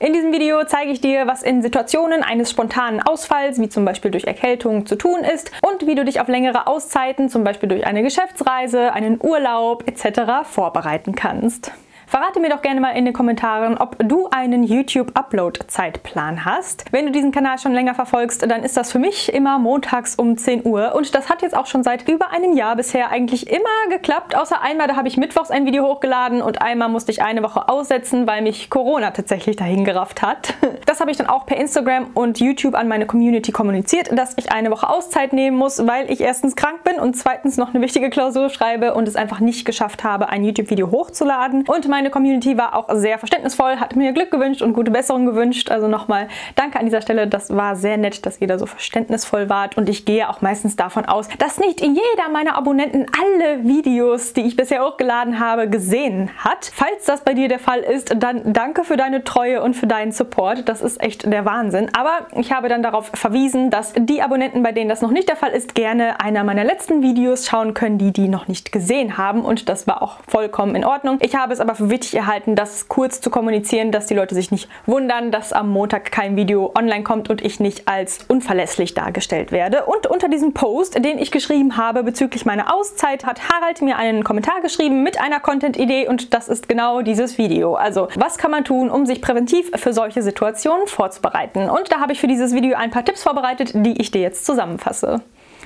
In 0.00 0.12
diesem 0.12 0.30
Video 0.30 0.62
zeige 0.64 0.92
ich 0.92 1.00
dir, 1.00 1.26
was 1.26 1.42
in 1.42 1.60
Situationen 1.60 2.22
eines 2.22 2.52
spontanen 2.52 3.02
Ausfalls, 3.02 3.60
wie 3.60 3.68
zum 3.68 3.84
Beispiel 3.84 4.12
durch 4.12 4.28
Erkältung, 4.28 4.86
zu 4.86 4.94
tun 4.94 5.24
ist 5.24 5.50
und 5.60 5.88
wie 5.88 5.96
du 5.96 6.04
dich 6.04 6.20
auf 6.20 6.28
längere 6.28 6.68
Auszeiten, 6.68 7.28
zum 7.28 7.42
Beispiel 7.42 7.68
durch 7.68 7.84
eine 7.84 8.04
Geschäftsreise, 8.04 8.92
einen 8.92 9.18
Urlaub 9.20 9.88
etc. 9.88 10.48
vorbereiten 10.48 11.16
kannst. 11.16 11.72
Verrate 12.08 12.40
mir 12.40 12.48
doch 12.48 12.62
gerne 12.62 12.80
mal 12.80 12.92
in 12.92 13.04
den 13.04 13.12
Kommentaren, 13.12 13.76
ob 13.76 13.96
du 13.98 14.28
einen 14.30 14.62
YouTube-Upload-Zeitplan 14.62 16.46
hast. 16.46 16.86
Wenn 16.90 17.04
du 17.04 17.12
diesen 17.12 17.32
Kanal 17.32 17.58
schon 17.58 17.74
länger 17.74 17.94
verfolgst, 17.94 18.50
dann 18.50 18.62
ist 18.62 18.78
das 18.78 18.90
für 18.90 18.98
mich 18.98 19.30
immer 19.30 19.58
montags 19.58 20.14
um 20.14 20.38
10 20.38 20.64
Uhr 20.64 20.94
und 20.94 21.14
das 21.14 21.28
hat 21.28 21.42
jetzt 21.42 21.54
auch 21.54 21.66
schon 21.66 21.82
seit 21.82 22.08
über 22.08 22.30
einem 22.30 22.54
Jahr 22.56 22.76
bisher 22.76 23.10
eigentlich 23.10 23.50
immer 23.50 23.90
geklappt, 23.90 24.34
außer 24.34 24.62
einmal, 24.62 24.88
da 24.88 24.96
habe 24.96 25.06
ich 25.06 25.18
mittwochs 25.18 25.50
ein 25.50 25.66
Video 25.66 25.84
hochgeladen 25.84 26.40
und 26.40 26.62
einmal 26.62 26.88
musste 26.88 27.12
ich 27.12 27.20
eine 27.20 27.42
Woche 27.42 27.68
aussetzen, 27.68 28.26
weil 28.26 28.40
mich 28.40 28.70
Corona 28.70 29.10
tatsächlich 29.10 29.56
dahin 29.56 29.84
gerafft 29.84 30.22
hat. 30.22 30.54
Das 30.86 31.00
habe 31.00 31.10
ich 31.10 31.18
dann 31.18 31.26
auch 31.26 31.44
per 31.44 31.58
Instagram 31.58 32.12
und 32.14 32.40
YouTube 32.40 32.74
an 32.74 32.88
meine 32.88 33.04
Community 33.04 33.52
kommuniziert, 33.52 34.08
dass 34.16 34.32
ich 34.38 34.52
eine 34.52 34.70
Woche 34.70 34.88
Auszeit 34.88 35.34
nehmen 35.34 35.58
muss, 35.58 35.86
weil 35.86 36.10
ich 36.10 36.22
erstens 36.22 36.56
krank 36.56 36.82
bin 36.82 36.98
und 36.98 37.14
zweitens 37.14 37.58
noch 37.58 37.74
eine 37.74 37.82
wichtige 37.82 38.08
Klausur 38.08 38.48
schreibe 38.48 38.94
und 38.94 39.06
es 39.06 39.14
einfach 39.14 39.40
nicht 39.40 39.66
geschafft 39.66 40.02
habe, 40.02 40.30
ein 40.30 40.44
YouTube-Video 40.44 40.90
hochzuladen 40.90 41.66
und 41.68 41.88
mein 41.88 41.97
meine 41.98 42.10
Community 42.10 42.56
war 42.56 42.76
auch 42.76 42.86
sehr 42.92 43.18
verständnisvoll, 43.18 43.78
hat 43.80 43.96
mir 43.96 44.12
Glück 44.12 44.30
gewünscht 44.30 44.62
und 44.62 44.72
gute 44.72 44.92
Besserung 44.92 45.26
gewünscht. 45.26 45.68
Also 45.68 45.88
nochmal 45.88 46.28
danke 46.54 46.78
an 46.78 46.84
dieser 46.84 47.02
Stelle. 47.02 47.26
Das 47.26 47.50
war 47.50 47.74
sehr 47.74 47.96
nett, 47.96 48.24
dass 48.24 48.40
ihr 48.40 48.46
da 48.46 48.56
so 48.56 48.66
verständnisvoll 48.66 49.48
wart. 49.48 49.76
Und 49.76 49.88
ich 49.88 50.04
gehe 50.04 50.28
auch 50.30 50.40
meistens 50.40 50.76
davon 50.76 51.06
aus, 51.06 51.28
dass 51.38 51.58
nicht 51.58 51.80
jeder 51.80 52.28
meiner 52.32 52.56
Abonnenten 52.56 53.06
alle 53.20 53.64
Videos, 53.64 54.32
die 54.32 54.42
ich 54.42 54.54
bisher 54.54 54.84
hochgeladen 54.84 55.40
habe, 55.40 55.68
gesehen 55.68 56.30
hat. 56.38 56.70
Falls 56.72 57.04
das 57.04 57.22
bei 57.22 57.34
dir 57.34 57.48
der 57.48 57.58
Fall 57.58 57.80
ist, 57.80 58.14
dann 58.16 58.52
danke 58.52 58.84
für 58.84 58.96
deine 58.96 59.24
Treue 59.24 59.60
und 59.60 59.74
für 59.74 59.88
deinen 59.88 60.12
Support. 60.12 60.68
Das 60.68 60.82
ist 60.82 61.02
echt 61.02 61.24
der 61.24 61.44
Wahnsinn. 61.44 61.90
Aber 61.98 62.28
ich 62.36 62.52
habe 62.52 62.68
dann 62.68 62.84
darauf 62.84 63.10
verwiesen, 63.12 63.70
dass 63.70 63.92
die 63.96 64.22
Abonnenten, 64.22 64.62
bei 64.62 64.70
denen 64.70 64.88
das 64.88 65.02
noch 65.02 65.10
nicht 65.10 65.28
der 65.28 65.36
Fall 65.36 65.50
ist, 65.50 65.74
gerne 65.74 66.20
einer 66.20 66.44
meiner 66.44 66.62
letzten 66.62 67.02
Videos 67.02 67.48
schauen 67.48 67.74
können, 67.74 67.98
die 67.98 68.12
die 68.12 68.28
noch 68.28 68.46
nicht 68.46 68.70
gesehen 68.70 69.18
haben. 69.18 69.40
Und 69.40 69.68
das 69.68 69.88
war 69.88 70.00
auch 70.00 70.18
vollkommen 70.28 70.76
in 70.76 70.84
Ordnung. 70.84 71.18
Ich 71.22 71.34
habe 71.34 71.52
es 71.52 71.58
aber 71.58 71.74
für 71.74 71.87
wichtig 71.90 72.14
erhalten, 72.14 72.54
das 72.54 72.88
kurz 72.88 73.20
zu 73.20 73.30
kommunizieren, 73.30 73.92
dass 73.92 74.06
die 74.06 74.14
Leute 74.14 74.34
sich 74.34 74.50
nicht 74.50 74.68
wundern, 74.86 75.30
dass 75.30 75.52
am 75.52 75.68
Montag 75.68 76.12
kein 76.12 76.36
Video 76.36 76.72
online 76.76 77.02
kommt 77.02 77.30
und 77.30 77.42
ich 77.42 77.60
nicht 77.60 77.88
als 77.88 78.20
unverlässlich 78.28 78.94
dargestellt 78.94 79.52
werde. 79.52 79.84
Und 79.86 80.06
unter 80.06 80.28
diesem 80.28 80.54
Post, 80.54 81.02
den 81.04 81.18
ich 81.18 81.30
geschrieben 81.30 81.76
habe 81.76 82.02
bezüglich 82.02 82.44
meiner 82.44 82.74
Auszeit, 82.74 83.24
hat 83.24 83.48
Harald 83.48 83.82
mir 83.82 83.96
einen 83.96 84.24
Kommentar 84.24 84.60
geschrieben 84.60 85.02
mit 85.02 85.20
einer 85.20 85.40
Content-Idee 85.40 86.08
und 86.08 86.34
das 86.34 86.48
ist 86.48 86.68
genau 86.68 87.02
dieses 87.02 87.38
Video. 87.38 87.74
Also, 87.74 88.08
was 88.16 88.38
kann 88.38 88.50
man 88.50 88.64
tun, 88.64 88.90
um 88.90 89.06
sich 89.06 89.20
präventiv 89.20 89.70
für 89.74 89.92
solche 89.92 90.22
Situationen 90.22 90.86
vorzubereiten? 90.86 91.70
Und 91.70 91.92
da 91.92 92.00
habe 92.00 92.12
ich 92.12 92.20
für 92.20 92.28
dieses 92.28 92.54
Video 92.54 92.76
ein 92.76 92.90
paar 92.90 93.04
Tipps 93.04 93.22
vorbereitet, 93.22 93.72
die 93.74 94.00
ich 94.00 94.10
dir 94.10 94.20
jetzt 94.20 94.44
zusammenfasse. 94.44 95.22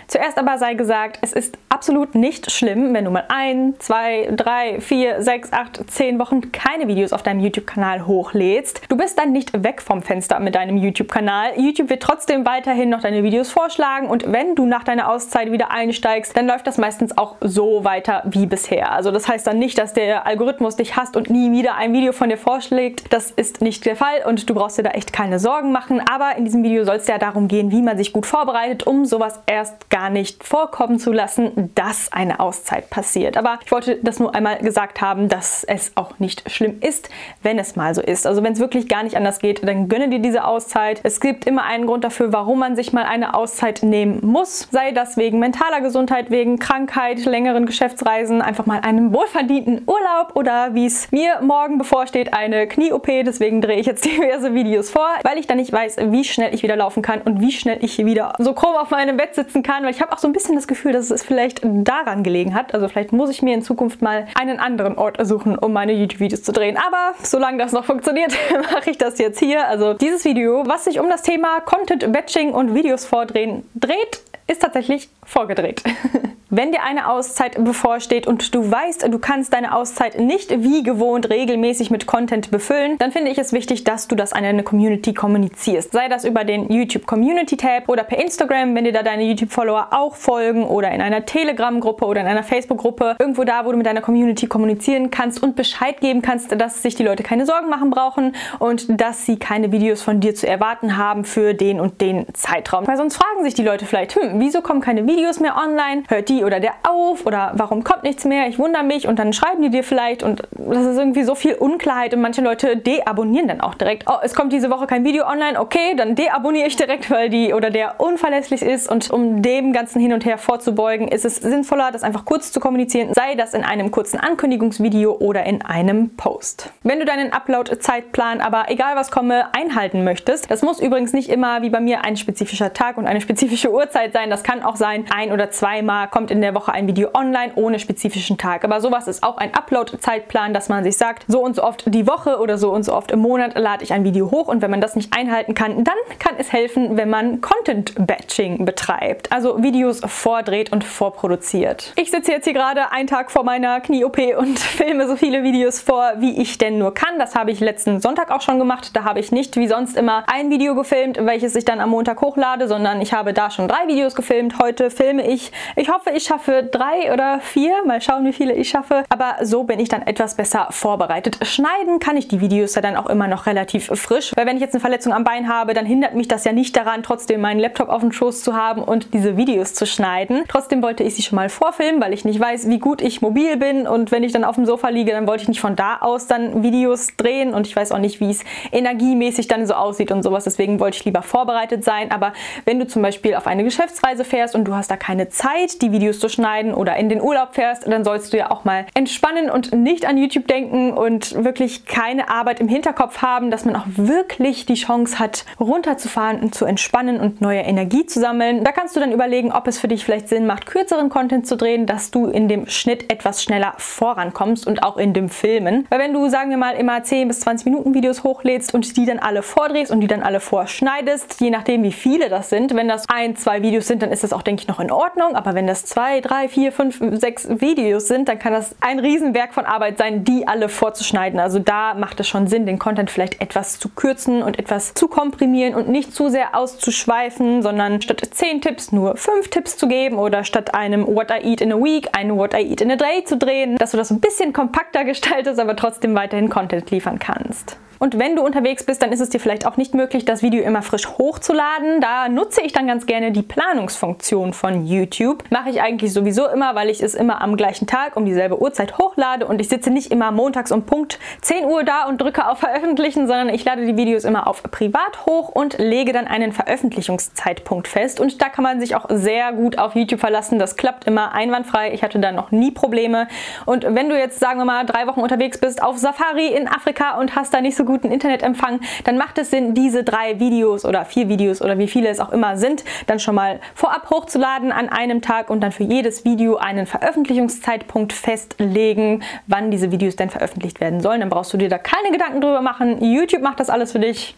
Zuerst 0.08 0.38
aber 0.38 0.58
sei 0.58 0.74
gesagt, 0.74 1.18
es 1.22 1.32
ist 1.32 1.56
absolut 1.82 2.14
nicht 2.14 2.52
schlimm, 2.52 2.94
wenn 2.94 3.06
du 3.06 3.10
mal 3.10 3.24
ein, 3.26 3.74
zwei, 3.80 4.28
drei, 4.30 4.80
vier, 4.80 5.20
sechs, 5.20 5.52
acht, 5.52 5.82
zehn 5.90 6.20
Wochen 6.20 6.52
keine 6.52 6.86
Videos 6.86 7.12
auf 7.12 7.24
deinem 7.24 7.40
YouTube-Kanal 7.40 8.06
hochlädst. 8.06 8.82
Du 8.88 8.96
bist 8.96 9.18
dann 9.18 9.32
nicht 9.32 9.64
weg 9.64 9.82
vom 9.82 10.00
Fenster 10.00 10.38
mit 10.38 10.54
deinem 10.54 10.76
YouTube-Kanal. 10.76 11.58
YouTube 11.58 11.90
wird 11.90 12.00
trotzdem 12.00 12.46
weiterhin 12.46 12.88
noch 12.88 13.00
deine 13.00 13.24
Videos 13.24 13.50
vorschlagen 13.50 14.06
und 14.06 14.30
wenn 14.30 14.54
du 14.54 14.64
nach 14.64 14.84
deiner 14.84 15.10
Auszeit 15.10 15.50
wieder 15.50 15.72
einsteigst, 15.72 16.36
dann 16.36 16.46
läuft 16.46 16.68
das 16.68 16.78
meistens 16.78 17.18
auch 17.18 17.34
so 17.40 17.82
weiter 17.82 18.22
wie 18.26 18.46
bisher. 18.46 18.92
Also 18.92 19.10
das 19.10 19.26
heißt 19.26 19.44
dann 19.44 19.58
nicht, 19.58 19.76
dass 19.76 19.92
der 19.92 20.24
Algorithmus 20.24 20.76
dich 20.76 20.94
hasst 20.94 21.16
und 21.16 21.30
nie 21.30 21.50
wieder 21.50 21.74
ein 21.74 21.92
Video 21.92 22.12
von 22.12 22.28
dir 22.28 22.38
vorschlägt. 22.38 23.12
Das 23.12 23.32
ist 23.32 23.60
nicht 23.60 23.86
der 23.86 23.96
Fall 23.96 24.22
und 24.24 24.48
du 24.48 24.54
brauchst 24.54 24.78
dir 24.78 24.84
da 24.84 24.90
echt 24.90 25.12
keine 25.12 25.40
Sorgen 25.40 25.72
machen. 25.72 26.00
Aber 26.08 26.36
in 26.36 26.44
diesem 26.44 26.62
Video 26.62 26.84
soll 26.84 26.98
es 26.98 27.08
ja 27.08 27.18
darum 27.18 27.48
gehen, 27.48 27.72
wie 27.72 27.82
man 27.82 27.96
sich 27.96 28.12
gut 28.12 28.26
vorbereitet, 28.26 28.86
um 28.86 29.04
sowas 29.04 29.40
erst 29.46 29.90
gar 29.90 30.10
nicht 30.10 30.44
vorkommen 30.44 31.00
zu 31.00 31.10
lassen, 31.10 31.71
dass 31.74 32.12
eine 32.12 32.40
Auszeit 32.40 32.90
passiert. 32.90 33.36
Aber 33.36 33.58
ich 33.64 33.70
wollte 33.70 33.96
das 34.02 34.18
nur 34.18 34.34
einmal 34.34 34.58
gesagt 34.58 35.00
haben, 35.00 35.28
dass 35.28 35.64
es 35.64 35.92
auch 35.94 36.18
nicht 36.18 36.50
schlimm 36.50 36.78
ist, 36.80 37.10
wenn 37.42 37.58
es 37.58 37.76
mal 37.76 37.94
so 37.94 38.00
ist. 38.00 38.26
Also 38.26 38.42
wenn 38.42 38.54
es 38.54 38.60
wirklich 38.60 38.88
gar 38.88 39.02
nicht 39.02 39.16
anders 39.16 39.38
geht, 39.38 39.66
dann 39.66 39.88
gönne 39.88 40.08
dir 40.08 40.18
diese 40.18 40.44
Auszeit. 40.44 41.00
Es 41.02 41.20
gibt 41.20 41.46
immer 41.46 41.64
einen 41.64 41.86
Grund 41.86 42.04
dafür, 42.04 42.32
warum 42.32 42.58
man 42.58 42.76
sich 42.76 42.92
mal 42.92 43.04
eine 43.04 43.34
Auszeit 43.34 43.82
nehmen 43.82 44.20
muss. 44.22 44.68
Sei 44.70 44.92
das 44.92 45.16
wegen 45.16 45.38
mentaler 45.38 45.80
Gesundheit, 45.80 46.30
wegen 46.30 46.58
Krankheit, 46.58 47.24
längeren 47.24 47.66
Geschäftsreisen, 47.66 48.42
einfach 48.42 48.66
mal 48.66 48.80
einem 48.80 49.12
wohlverdienten 49.12 49.82
Urlaub 49.86 50.34
oder 50.34 50.74
wie 50.74 50.86
es 50.86 51.10
mir 51.12 51.40
morgen 51.42 51.78
bevorsteht, 51.78 52.32
eine 52.32 52.66
Knie-OP. 52.66 53.06
Deswegen 53.06 53.60
drehe 53.60 53.78
ich 53.78 53.86
jetzt 53.86 54.04
diverse 54.06 54.54
Videos 54.54 54.90
vor, 54.90 55.08
weil 55.22 55.38
ich 55.38 55.46
dann 55.46 55.58
nicht 55.58 55.72
weiß, 55.72 55.96
wie 56.10 56.24
schnell 56.24 56.54
ich 56.54 56.62
wieder 56.62 56.76
laufen 56.76 57.02
kann 57.02 57.20
und 57.22 57.40
wie 57.40 57.52
schnell 57.52 57.78
ich 57.82 58.04
wieder 58.04 58.34
so 58.38 58.52
krumm 58.54 58.74
auf 58.76 58.90
meinem 58.90 59.16
Bett 59.16 59.34
sitzen 59.34 59.62
kann 59.62 59.82
weil 59.82 59.90
ich 59.90 60.00
habe 60.00 60.12
auch 60.12 60.18
so 60.18 60.26
ein 60.26 60.32
bisschen 60.32 60.54
das 60.54 60.66
Gefühl, 60.66 60.92
dass 60.92 61.10
es 61.10 61.22
vielleicht 61.22 61.61
daran 61.62 62.22
gelegen 62.22 62.54
hat. 62.54 62.74
Also 62.74 62.88
vielleicht 62.88 63.12
muss 63.12 63.30
ich 63.30 63.42
mir 63.42 63.54
in 63.54 63.62
Zukunft 63.62 64.02
mal 64.02 64.26
einen 64.38 64.58
anderen 64.58 64.96
Ort 64.96 65.24
suchen, 65.26 65.58
um 65.58 65.72
meine 65.72 65.92
YouTube-Videos 65.92 66.42
zu 66.42 66.52
drehen. 66.52 66.76
Aber 66.76 67.14
solange 67.22 67.58
das 67.58 67.72
noch 67.72 67.84
funktioniert, 67.84 68.32
mache 68.72 68.90
ich 68.90 68.98
das 68.98 69.18
jetzt 69.18 69.38
hier. 69.38 69.68
Also 69.68 69.94
dieses 69.94 70.24
Video, 70.24 70.64
was 70.66 70.84
sich 70.84 71.00
um 71.00 71.08
das 71.08 71.22
Thema 71.22 71.60
Content 71.60 72.12
Batching 72.12 72.52
und 72.52 72.74
Videos 72.74 73.04
vordrehen 73.04 73.64
dreht, 73.74 74.22
ist 74.46 74.62
tatsächlich 74.62 75.08
vorgedreht. 75.24 75.82
Wenn 76.54 76.70
dir 76.70 76.82
eine 76.82 77.08
Auszeit 77.08 77.64
bevorsteht 77.64 78.26
und 78.26 78.54
du 78.54 78.70
weißt, 78.70 79.08
du 79.10 79.18
kannst 79.18 79.54
deine 79.54 79.74
Auszeit 79.74 80.18
nicht 80.18 80.50
wie 80.62 80.82
gewohnt 80.82 81.30
regelmäßig 81.30 81.90
mit 81.90 82.06
Content 82.06 82.50
befüllen, 82.50 82.98
dann 82.98 83.10
finde 83.10 83.30
ich 83.30 83.38
es 83.38 83.54
wichtig, 83.54 83.84
dass 83.84 84.06
du 84.06 84.16
das 84.16 84.34
an 84.34 84.44
eine 84.44 84.62
Community 84.62 85.14
kommunizierst. 85.14 85.92
Sei 85.92 86.10
das 86.10 86.26
über 86.26 86.44
den 86.44 86.70
YouTube 86.70 87.06
Community 87.06 87.56
Tab 87.56 87.88
oder 87.88 88.04
per 88.04 88.20
Instagram, 88.20 88.74
wenn 88.74 88.84
dir 88.84 88.92
da 88.92 89.02
deine 89.02 89.22
YouTube-Follower 89.22 89.88
auch 89.92 90.14
folgen 90.14 90.64
oder 90.64 90.90
in 90.90 91.00
einer 91.00 91.24
Telegram-Gruppe 91.24 92.04
oder 92.04 92.20
in 92.20 92.26
einer 92.26 92.42
Facebook-Gruppe. 92.42 93.16
Irgendwo 93.18 93.44
da, 93.44 93.64
wo 93.64 93.70
du 93.70 93.78
mit 93.78 93.86
deiner 93.86 94.02
Community 94.02 94.46
kommunizieren 94.46 95.10
kannst 95.10 95.42
und 95.42 95.56
Bescheid 95.56 96.02
geben 96.02 96.20
kannst, 96.20 96.52
dass 96.60 96.82
sich 96.82 96.94
die 96.94 97.02
Leute 97.02 97.22
keine 97.22 97.46
Sorgen 97.46 97.70
machen 97.70 97.88
brauchen 97.88 98.36
und 98.58 99.00
dass 99.00 99.24
sie 99.24 99.38
keine 99.38 99.72
Videos 99.72 100.02
von 100.02 100.20
dir 100.20 100.34
zu 100.34 100.46
erwarten 100.46 100.98
haben 100.98 101.24
für 101.24 101.54
den 101.54 101.80
und 101.80 102.02
den 102.02 102.26
Zeitraum. 102.34 102.86
Weil 102.86 102.98
sonst 102.98 103.16
fragen 103.16 103.42
sich 103.42 103.54
die 103.54 103.64
Leute 103.64 103.86
vielleicht, 103.86 104.16
hm, 104.16 104.32
wieso 104.34 104.60
kommen 104.60 104.82
keine 104.82 105.06
Videos 105.06 105.40
mehr 105.40 105.56
online? 105.56 106.02
Hört 106.08 106.28
die 106.28 106.41
oder 106.44 106.60
der 106.60 106.72
auf 106.82 107.26
oder 107.26 107.52
warum 107.54 107.84
kommt 107.84 108.02
nichts 108.02 108.24
mehr, 108.24 108.48
ich 108.48 108.58
wundere 108.58 108.82
mich. 108.82 109.08
Und 109.08 109.18
dann 109.18 109.32
schreiben 109.32 109.62
die 109.62 109.70
dir 109.70 109.84
vielleicht. 109.84 110.22
Und 110.22 110.42
das 110.52 110.86
ist 110.86 110.98
irgendwie 110.98 111.24
so 111.24 111.34
viel 111.34 111.54
Unklarheit. 111.54 112.14
Und 112.14 112.20
manche 112.20 112.42
Leute 112.42 112.76
deabonnieren 112.76 113.48
dann 113.48 113.60
auch 113.60 113.74
direkt. 113.74 114.04
Oh, 114.08 114.18
es 114.22 114.34
kommt 114.34 114.52
diese 114.52 114.70
Woche 114.70 114.86
kein 114.86 115.04
Video 115.04 115.26
online, 115.26 115.58
okay, 115.60 115.94
dann 115.96 116.14
deabonniere 116.14 116.66
ich 116.66 116.76
direkt, 116.76 117.10
weil 117.10 117.28
die 117.28 117.54
oder 117.54 117.70
der 117.70 118.00
unverlässlich 118.00 118.62
ist. 118.62 118.90
Und 118.90 119.10
um 119.10 119.42
dem 119.42 119.72
ganzen 119.72 120.00
hin 120.00 120.12
und 120.12 120.24
her 120.24 120.38
vorzubeugen, 120.38 121.08
ist 121.08 121.24
es 121.24 121.36
sinnvoller, 121.36 121.90
das 121.92 122.02
einfach 122.02 122.24
kurz 122.24 122.52
zu 122.52 122.60
kommunizieren, 122.60 123.12
sei 123.14 123.34
das 123.34 123.54
in 123.54 123.64
einem 123.64 123.90
kurzen 123.90 124.18
Ankündigungsvideo 124.18 125.12
oder 125.12 125.44
in 125.44 125.62
einem 125.62 126.16
Post. 126.16 126.70
Wenn 126.82 126.98
du 126.98 127.04
deinen 127.04 127.32
Upload-Zeitplan 127.32 128.40
aber 128.40 128.66
egal 128.68 128.96
was 128.96 129.10
komme 129.10 129.54
einhalten 129.54 130.04
möchtest, 130.04 130.50
das 130.50 130.62
muss 130.62 130.80
übrigens 130.80 131.12
nicht 131.12 131.28
immer 131.28 131.62
wie 131.62 131.70
bei 131.70 131.80
mir 131.80 132.04
ein 132.04 132.16
spezifischer 132.16 132.72
Tag 132.72 132.96
und 132.96 133.06
eine 133.06 133.20
spezifische 133.20 133.72
Uhrzeit 133.72 134.12
sein, 134.12 134.30
das 134.30 134.42
kann 134.42 134.62
auch 134.62 134.76
sein, 134.76 135.04
ein 135.14 135.32
oder 135.32 135.50
zweimal 135.50 136.08
kommt 136.08 136.30
in 136.32 136.40
der 136.40 136.54
Woche 136.54 136.72
ein 136.72 136.88
Video 136.88 137.10
online 137.14 137.52
ohne 137.54 137.78
spezifischen 137.78 138.38
Tag. 138.38 138.64
Aber 138.64 138.80
sowas 138.80 139.06
ist 139.06 139.22
auch 139.22 139.36
ein 139.36 139.54
Upload-Zeitplan, 139.54 140.54
dass 140.54 140.68
man 140.68 140.82
sich 140.82 140.96
sagt, 140.96 141.24
so 141.28 141.42
und 141.42 141.54
so 141.56 141.62
oft 141.62 141.84
die 141.86 142.06
Woche 142.06 142.38
oder 142.38 142.58
so 142.58 142.72
und 142.72 142.84
so 142.84 142.94
oft 142.94 143.10
im 143.12 143.20
Monat 143.20 143.58
lade 143.58 143.84
ich 143.84 143.92
ein 143.92 144.02
Video 144.02 144.30
hoch 144.30 144.48
und 144.48 144.62
wenn 144.62 144.70
man 144.70 144.80
das 144.80 144.96
nicht 144.96 145.14
einhalten 145.14 145.54
kann, 145.54 145.84
dann 145.84 145.94
kann 146.18 146.34
es 146.38 146.52
helfen, 146.52 146.96
wenn 146.96 147.10
man 147.10 147.42
Content-Batching 147.42 148.64
betreibt, 148.64 149.30
also 149.30 149.62
Videos 149.62 150.00
vordreht 150.06 150.72
und 150.72 150.84
vorproduziert. 150.84 151.92
Ich 151.96 152.10
sitze 152.10 152.32
jetzt 152.32 152.44
hier 152.44 152.54
gerade 152.54 152.90
einen 152.92 153.06
Tag 153.06 153.30
vor 153.30 153.44
meiner 153.44 153.80
Knie-OP 153.80 154.18
und 154.38 154.58
filme 154.58 155.06
so 155.06 155.16
viele 155.16 155.42
Videos 155.42 155.80
vor, 155.80 156.14
wie 156.18 156.40
ich 156.40 156.56
denn 156.56 156.78
nur 156.78 156.94
kann. 156.94 157.18
Das 157.18 157.34
habe 157.34 157.50
ich 157.50 157.60
letzten 157.60 158.00
Sonntag 158.00 158.30
auch 158.30 158.40
schon 158.40 158.58
gemacht. 158.58 158.96
Da 158.96 159.04
habe 159.04 159.20
ich 159.20 159.32
nicht 159.32 159.56
wie 159.56 159.68
sonst 159.68 159.96
immer 159.98 160.24
ein 160.28 160.48
Video 160.48 160.74
gefilmt, 160.74 161.18
welches 161.20 161.54
ich 161.54 161.66
dann 161.66 161.80
am 161.80 161.90
Montag 161.90 162.22
hochlade, 162.22 162.68
sondern 162.68 163.02
ich 163.02 163.12
habe 163.12 163.34
da 163.34 163.50
schon 163.50 163.68
drei 163.68 163.86
Videos 163.86 164.14
gefilmt. 164.14 164.58
Heute 164.58 164.90
filme 164.90 165.26
ich. 165.28 165.52
Ich 165.76 165.90
hoffe, 165.90 166.10
ich 166.10 166.21
schaffe 166.24 166.68
drei 166.70 167.12
oder 167.12 167.40
vier. 167.40 167.84
Mal 167.86 168.00
schauen, 168.00 168.24
wie 168.24 168.32
viele 168.32 168.54
ich 168.54 168.68
schaffe. 168.68 169.04
Aber 169.08 169.36
so 169.42 169.64
bin 169.64 169.80
ich 169.80 169.88
dann 169.88 170.02
etwas 170.02 170.36
besser 170.36 170.68
vorbereitet. 170.70 171.38
Schneiden 171.42 171.98
kann 171.98 172.16
ich 172.16 172.28
die 172.28 172.40
Videos 172.40 172.74
ja 172.74 172.82
dann 172.82 172.96
auch 172.96 173.06
immer 173.06 173.28
noch 173.28 173.46
relativ 173.46 173.86
frisch. 173.86 174.32
Weil 174.36 174.46
wenn 174.46 174.56
ich 174.56 174.62
jetzt 174.62 174.74
eine 174.74 174.80
Verletzung 174.80 175.12
am 175.12 175.24
Bein 175.24 175.48
habe, 175.48 175.74
dann 175.74 175.86
hindert 175.86 176.14
mich 176.14 176.28
das 176.28 176.44
ja 176.44 176.52
nicht 176.52 176.76
daran, 176.76 177.02
trotzdem 177.02 177.40
meinen 177.40 177.60
Laptop 177.60 177.88
auf 177.88 178.00
dem 178.00 178.12
Schoß 178.12 178.42
zu 178.42 178.54
haben 178.54 178.82
und 178.82 179.14
diese 179.14 179.36
Videos 179.36 179.74
zu 179.74 179.86
schneiden. 179.86 180.44
Trotzdem 180.48 180.82
wollte 180.82 181.02
ich 181.02 181.14
sie 181.14 181.22
schon 181.22 181.36
mal 181.36 181.48
vorfilmen, 181.48 182.00
weil 182.00 182.12
ich 182.12 182.24
nicht 182.24 182.40
weiß, 182.40 182.68
wie 182.68 182.78
gut 182.78 183.02
ich 183.02 183.22
mobil 183.22 183.56
bin. 183.56 183.86
Und 183.86 184.10
wenn 184.12 184.22
ich 184.22 184.32
dann 184.32 184.44
auf 184.44 184.56
dem 184.56 184.66
Sofa 184.66 184.88
liege, 184.88 185.12
dann 185.12 185.26
wollte 185.26 185.42
ich 185.42 185.48
nicht 185.48 185.60
von 185.60 185.76
da 185.76 185.98
aus 186.00 186.26
dann 186.26 186.62
Videos 186.62 187.16
drehen. 187.16 187.54
Und 187.54 187.66
ich 187.66 187.76
weiß 187.76 187.92
auch 187.92 187.98
nicht, 187.98 188.20
wie 188.20 188.30
es 188.30 188.44
energiemäßig 188.70 189.48
dann 189.48 189.66
so 189.66 189.74
aussieht 189.74 190.10
und 190.12 190.22
sowas. 190.22 190.44
Deswegen 190.44 190.80
wollte 190.80 190.96
ich 190.98 191.04
lieber 191.04 191.22
vorbereitet 191.22 191.84
sein. 191.84 192.10
Aber 192.10 192.32
wenn 192.64 192.78
du 192.78 192.86
zum 192.86 193.02
Beispiel 193.02 193.34
auf 193.34 193.46
eine 193.46 193.64
Geschäftsreise 193.64 194.24
fährst 194.24 194.54
und 194.54 194.64
du 194.64 194.74
hast 194.74 194.90
da 194.90 194.96
keine 194.96 195.28
Zeit, 195.28 195.82
die 195.82 195.92
Videos 195.92 196.11
zu 196.20 196.28
schneiden 196.28 196.74
oder 196.74 196.96
in 196.96 197.08
den 197.08 197.20
Urlaub 197.20 197.54
fährst, 197.54 197.86
dann 197.86 198.04
sollst 198.04 198.32
du 198.32 198.38
ja 198.38 198.50
auch 198.50 198.64
mal 198.64 198.86
entspannen 198.94 199.50
und 199.50 199.72
nicht 199.72 200.06
an 200.06 200.16
YouTube 200.16 200.46
denken 200.46 200.92
und 200.92 201.44
wirklich 201.44 201.86
keine 201.86 202.28
Arbeit 202.28 202.60
im 202.60 202.68
Hinterkopf 202.68 203.22
haben, 203.22 203.50
dass 203.50 203.64
man 203.64 203.76
auch 203.76 203.86
wirklich 203.86 204.66
die 204.66 204.74
Chance 204.74 205.18
hat, 205.18 205.44
runterzufahren 205.60 206.40
und 206.40 206.54
zu 206.54 206.64
entspannen 206.64 207.20
und 207.20 207.40
neue 207.40 207.60
Energie 207.60 208.06
zu 208.06 208.20
sammeln. 208.20 208.64
Da 208.64 208.72
kannst 208.72 208.96
du 208.96 209.00
dann 209.00 209.12
überlegen, 209.12 209.52
ob 209.52 209.66
es 209.66 209.78
für 209.78 209.88
dich 209.88 210.04
vielleicht 210.04 210.28
Sinn 210.28 210.46
macht, 210.46 210.66
kürzeren 210.66 211.08
Content 211.08 211.46
zu 211.46 211.56
drehen, 211.56 211.86
dass 211.86 212.10
du 212.10 212.26
in 212.26 212.48
dem 212.48 212.66
Schnitt 212.66 213.12
etwas 213.12 213.42
schneller 213.42 213.74
vorankommst 213.78 214.66
und 214.66 214.82
auch 214.82 214.96
in 214.96 215.12
dem 215.12 215.28
Filmen. 215.28 215.86
Weil 215.90 215.98
wenn 215.98 216.12
du, 216.12 216.28
sagen 216.28 216.50
wir 216.50 216.56
mal, 216.56 216.74
immer 216.74 217.02
10 217.02 217.28
bis 217.28 217.40
20 217.40 217.66
Minuten 217.66 217.94
Videos 217.94 218.24
hochlädst 218.24 218.74
und 218.74 218.96
die 218.96 219.06
dann 219.06 219.18
alle 219.18 219.42
vordrehst 219.42 219.90
und 219.90 220.00
die 220.00 220.06
dann 220.06 220.22
alle 220.22 220.40
vorschneidest, 220.40 221.40
je 221.40 221.50
nachdem 221.50 221.82
wie 221.82 221.92
viele 221.92 222.28
das 222.28 222.50
sind, 222.50 222.74
wenn 222.74 222.88
das 222.88 223.08
ein, 223.08 223.36
zwei 223.36 223.62
Videos 223.62 223.86
sind, 223.86 224.02
dann 224.02 224.12
ist 224.12 224.24
das 224.24 224.32
auch, 224.32 224.42
denke 224.42 224.62
ich, 224.62 224.68
noch 224.68 224.80
in 224.80 224.90
Ordnung. 224.90 225.34
Aber 225.34 225.54
wenn 225.54 225.66
das 225.66 225.84
zwei, 225.92 226.22
drei, 226.22 226.48
vier, 226.48 226.72
fünf, 226.72 227.00
sechs 227.20 227.46
Videos 227.60 228.08
sind, 228.08 228.26
dann 228.26 228.38
kann 228.38 228.54
das 228.54 228.74
ein 228.80 228.98
Riesenwerk 228.98 229.52
von 229.52 229.66
Arbeit 229.66 229.98
sein, 229.98 230.24
die 230.24 230.48
alle 230.48 230.70
vorzuschneiden. 230.70 231.38
Also 231.38 231.58
da 231.58 231.92
macht 231.92 232.18
es 232.18 232.28
schon 232.28 232.46
Sinn, 232.46 232.64
den 232.64 232.78
Content 232.78 233.10
vielleicht 233.10 233.42
etwas 233.42 233.78
zu 233.78 233.90
kürzen 233.90 234.42
und 234.42 234.58
etwas 234.58 234.94
zu 234.94 235.06
komprimieren 235.06 235.74
und 235.74 235.90
nicht 235.90 236.14
zu 236.14 236.30
sehr 236.30 236.56
auszuschweifen, 236.56 237.60
sondern 237.60 238.00
statt 238.00 238.22
10 238.22 238.62
Tipps 238.62 238.90
nur 238.90 239.18
5 239.18 239.48
Tipps 239.48 239.76
zu 239.76 239.86
geben 239.86 240.16
oder 240.16 240.44
statt 240.44 240.74
einem 240.74 241.06
What 241.06 241.30
I 241.30 241.46
Eat 241.46 241.60
in 241.60 241.72
a 241.72 241.76
Week 241.76 242.08
einen 242.12 242.38
What 242.38 242.54
I 242.54 242.70
Eat 242.70 242.80
in 242.80 242.90
a 242.90 242.96
Day 242.96 243.24
zu 243.24 243.36
drehen, 243.36 243.76
dass 243.76 243.90
du 243.90 243.98
das 243.98 244.10
ein 244.10 244.20
bisschen 244.20 244.54
kompakter 244.54 245.04
gestaltest, 245.04 245.60
aber 245.60 245.76
trotzdem 245.76 246.14
weiterhin 246.14 246.48
Content 246.48 246.90
liefern 246.90 247.18
kannst. 247.18 247.76
Und 248.02 248.18
wenn 248.18 248.34
du 248.34 248.42
unterwegs 248.42 248.82
bist, 248.82 249.00
dann 249.00 249.12
ist 249.12 249.20
es 249.20 249.28
dir 249.28 249.38
vielleicht 249.38 249.64
auch 249.64 249.76
nicht 249.76 249.94
möglich, 249.94 250.24
das 250.24 250.42
Video 250.42 250.64
immer 250.64 250.82
frisch 250.82 251.06
hochzuladen. 251.06 252.00
Da 252.00 252.28
nutze 252.28 252.60
ich 252.62 252.72
dann 252.72 252.88
ganz 252.88 253.06
gerne 253.06 253.30
die 253.30 253.42
Planungsfunktion 253.42 254.54
von 254.54 254.84
YouTube. 254.84 255.44
Mache 255.50 255.70
ich 255.70 255.80
eigentlich 255.80 256.12
sowieso 256.12 256.48
immer, 256.48 256.74
weil 256.74 256.90
ich 256.90 257.00
es 257.00 257.14
immer 257.14 257.40
am 257.40 257.56
gleichen 257.56 257.86
Tag 257.86 258.16
um 258.16 258.24
dieselbe 258.24 258.60
Uhrzeit 258.60 258.98
hochlade 258.98 259.46
und 259.46 259.60
ich 259.60 259.68
sitze 259.68 259.90
nicht 259.90 260.10
immer 260.10 260.32
montags 260.32 260.72
um 260.72 260.82
Punkt 260.82 261.20
10 261.42 261.64
Uhr 261.66 261.84
da 261.84 262.08
und 262.08 262.20
drücke 262.20 262.48
auf 262.48 262.58
Veröffentlichen, 262.58 263.28
sondern 263.28 263.50
ich 263.50 263.64
lade 263.64 263.86
die 263.86 263.96
Videos 263.96 264.24
immer 264.24 264.48
auf 264.48 264.64
privat 264.64 265.24
hoch 265.24 265.50
und 265.50 265.78
lege 265.78 266.12
dann 266.12 266.26
einen 266.26 266.50
Veröffentlichungszeitpunkt 266.50 267.86
fest. 267.86 268.18
Und 268.18 268.42
da 268.42 268.48
kann 268.48 268.64
man 268.64 268.80
sich 268.80 268.96
auch 268.96 269.06
sehr 269.10 269.52
gut 269.52 269.78
auf 269.78 269.94
YouTube 269.94 270.18
verlassen. 270.18 270.58
Das 270.58 270.76
klappt 270.76 271.06
immer 271.06 271.34
einwandfrei. 271.34 271.94
Ich 271.94 272.02
hatte 272.02 272.18
da 272.18 272.32
noch 272.32 272.50
nie 272.50 272.72
Probleme. 272.72 273.28
Und 273.64 273.84
wenn 273.88 274.08
du 274.08 274.18
jetzt, 274.18 274.40
sagen 274.40 274.58
wir 274.58 274.64
mal, 274.64 274.84
drei 274.86 275.06
Wochen 275.06 275.20
unterwegs 275.20 275.58
bist 275.58 275.80
auf 275.80 275.98
Safari 275.98 276.48
in 276.48 276.66
Afrika 276.66 277.20
und 277.20 277.36
hast 277.36 277.54
da 277.54 277.60
nicht 277.60 277.76
so 277.76 277.84
gut 277.84 277.91
guten 277.92 278.10
Internetempfang, 278.10 278.80
dann 279.04 279.18
macht 279.18 279.38
es 279.38 279.50
Sinn, 279.50 279.74
diese 279.74 280.02
drei 280.02 280.40
Videos 280.40 280.84
oder 280.84 281.04
vier 281.04 281.28
Videos 281.28 281.60
oder 281.60 281.78
wie 281.78 281.88
viele 281.88 282.08
es 282.08 282.20
auch 282.20 282.30
immer 282.30 282.56
sind, 282.56 282.84
dann 283.06 283.20
schon 283.20 283.34
mal 283.34 283.60
vorab 283.74 284.08
hochzuladen 284.10 284.72
an 284.72 284.88
einem 284.88 285.20
Tag 285.20 285.50
und 285.50 285.60
dann 285.60 285.72
für 285.72 285.84
jedes 285.84 286.24
Video 286.24 286.56
einen 286.56 286.86
Veröffentlichungszeitpunkt 286.86 288.12
festlegen, 288.12 289.22
wann 289.46 289.70
diese 289.70 289.92
Videos 289.92 290.16
denn 290.16 290.30
veröffentlicht 290.30 290.80
werden 290.80 291.00
sollen. 291.00 291.20
Dann 291.20 291.28
brauchst 291.28 291.52
du 291.52 291.58
dir 291.58 291.68
da 291.68 291.78
keine 291.78 292.10
Gedanken 292.10 292.40
drüber 292.40 292.62
machen. 292.62 293.02
YouTube 293.04 293.42
macht 293.42 293.60
das 293.60 293.70
alles 293.70 293.92
für 293.92 294.00
dich. 294.00 294.34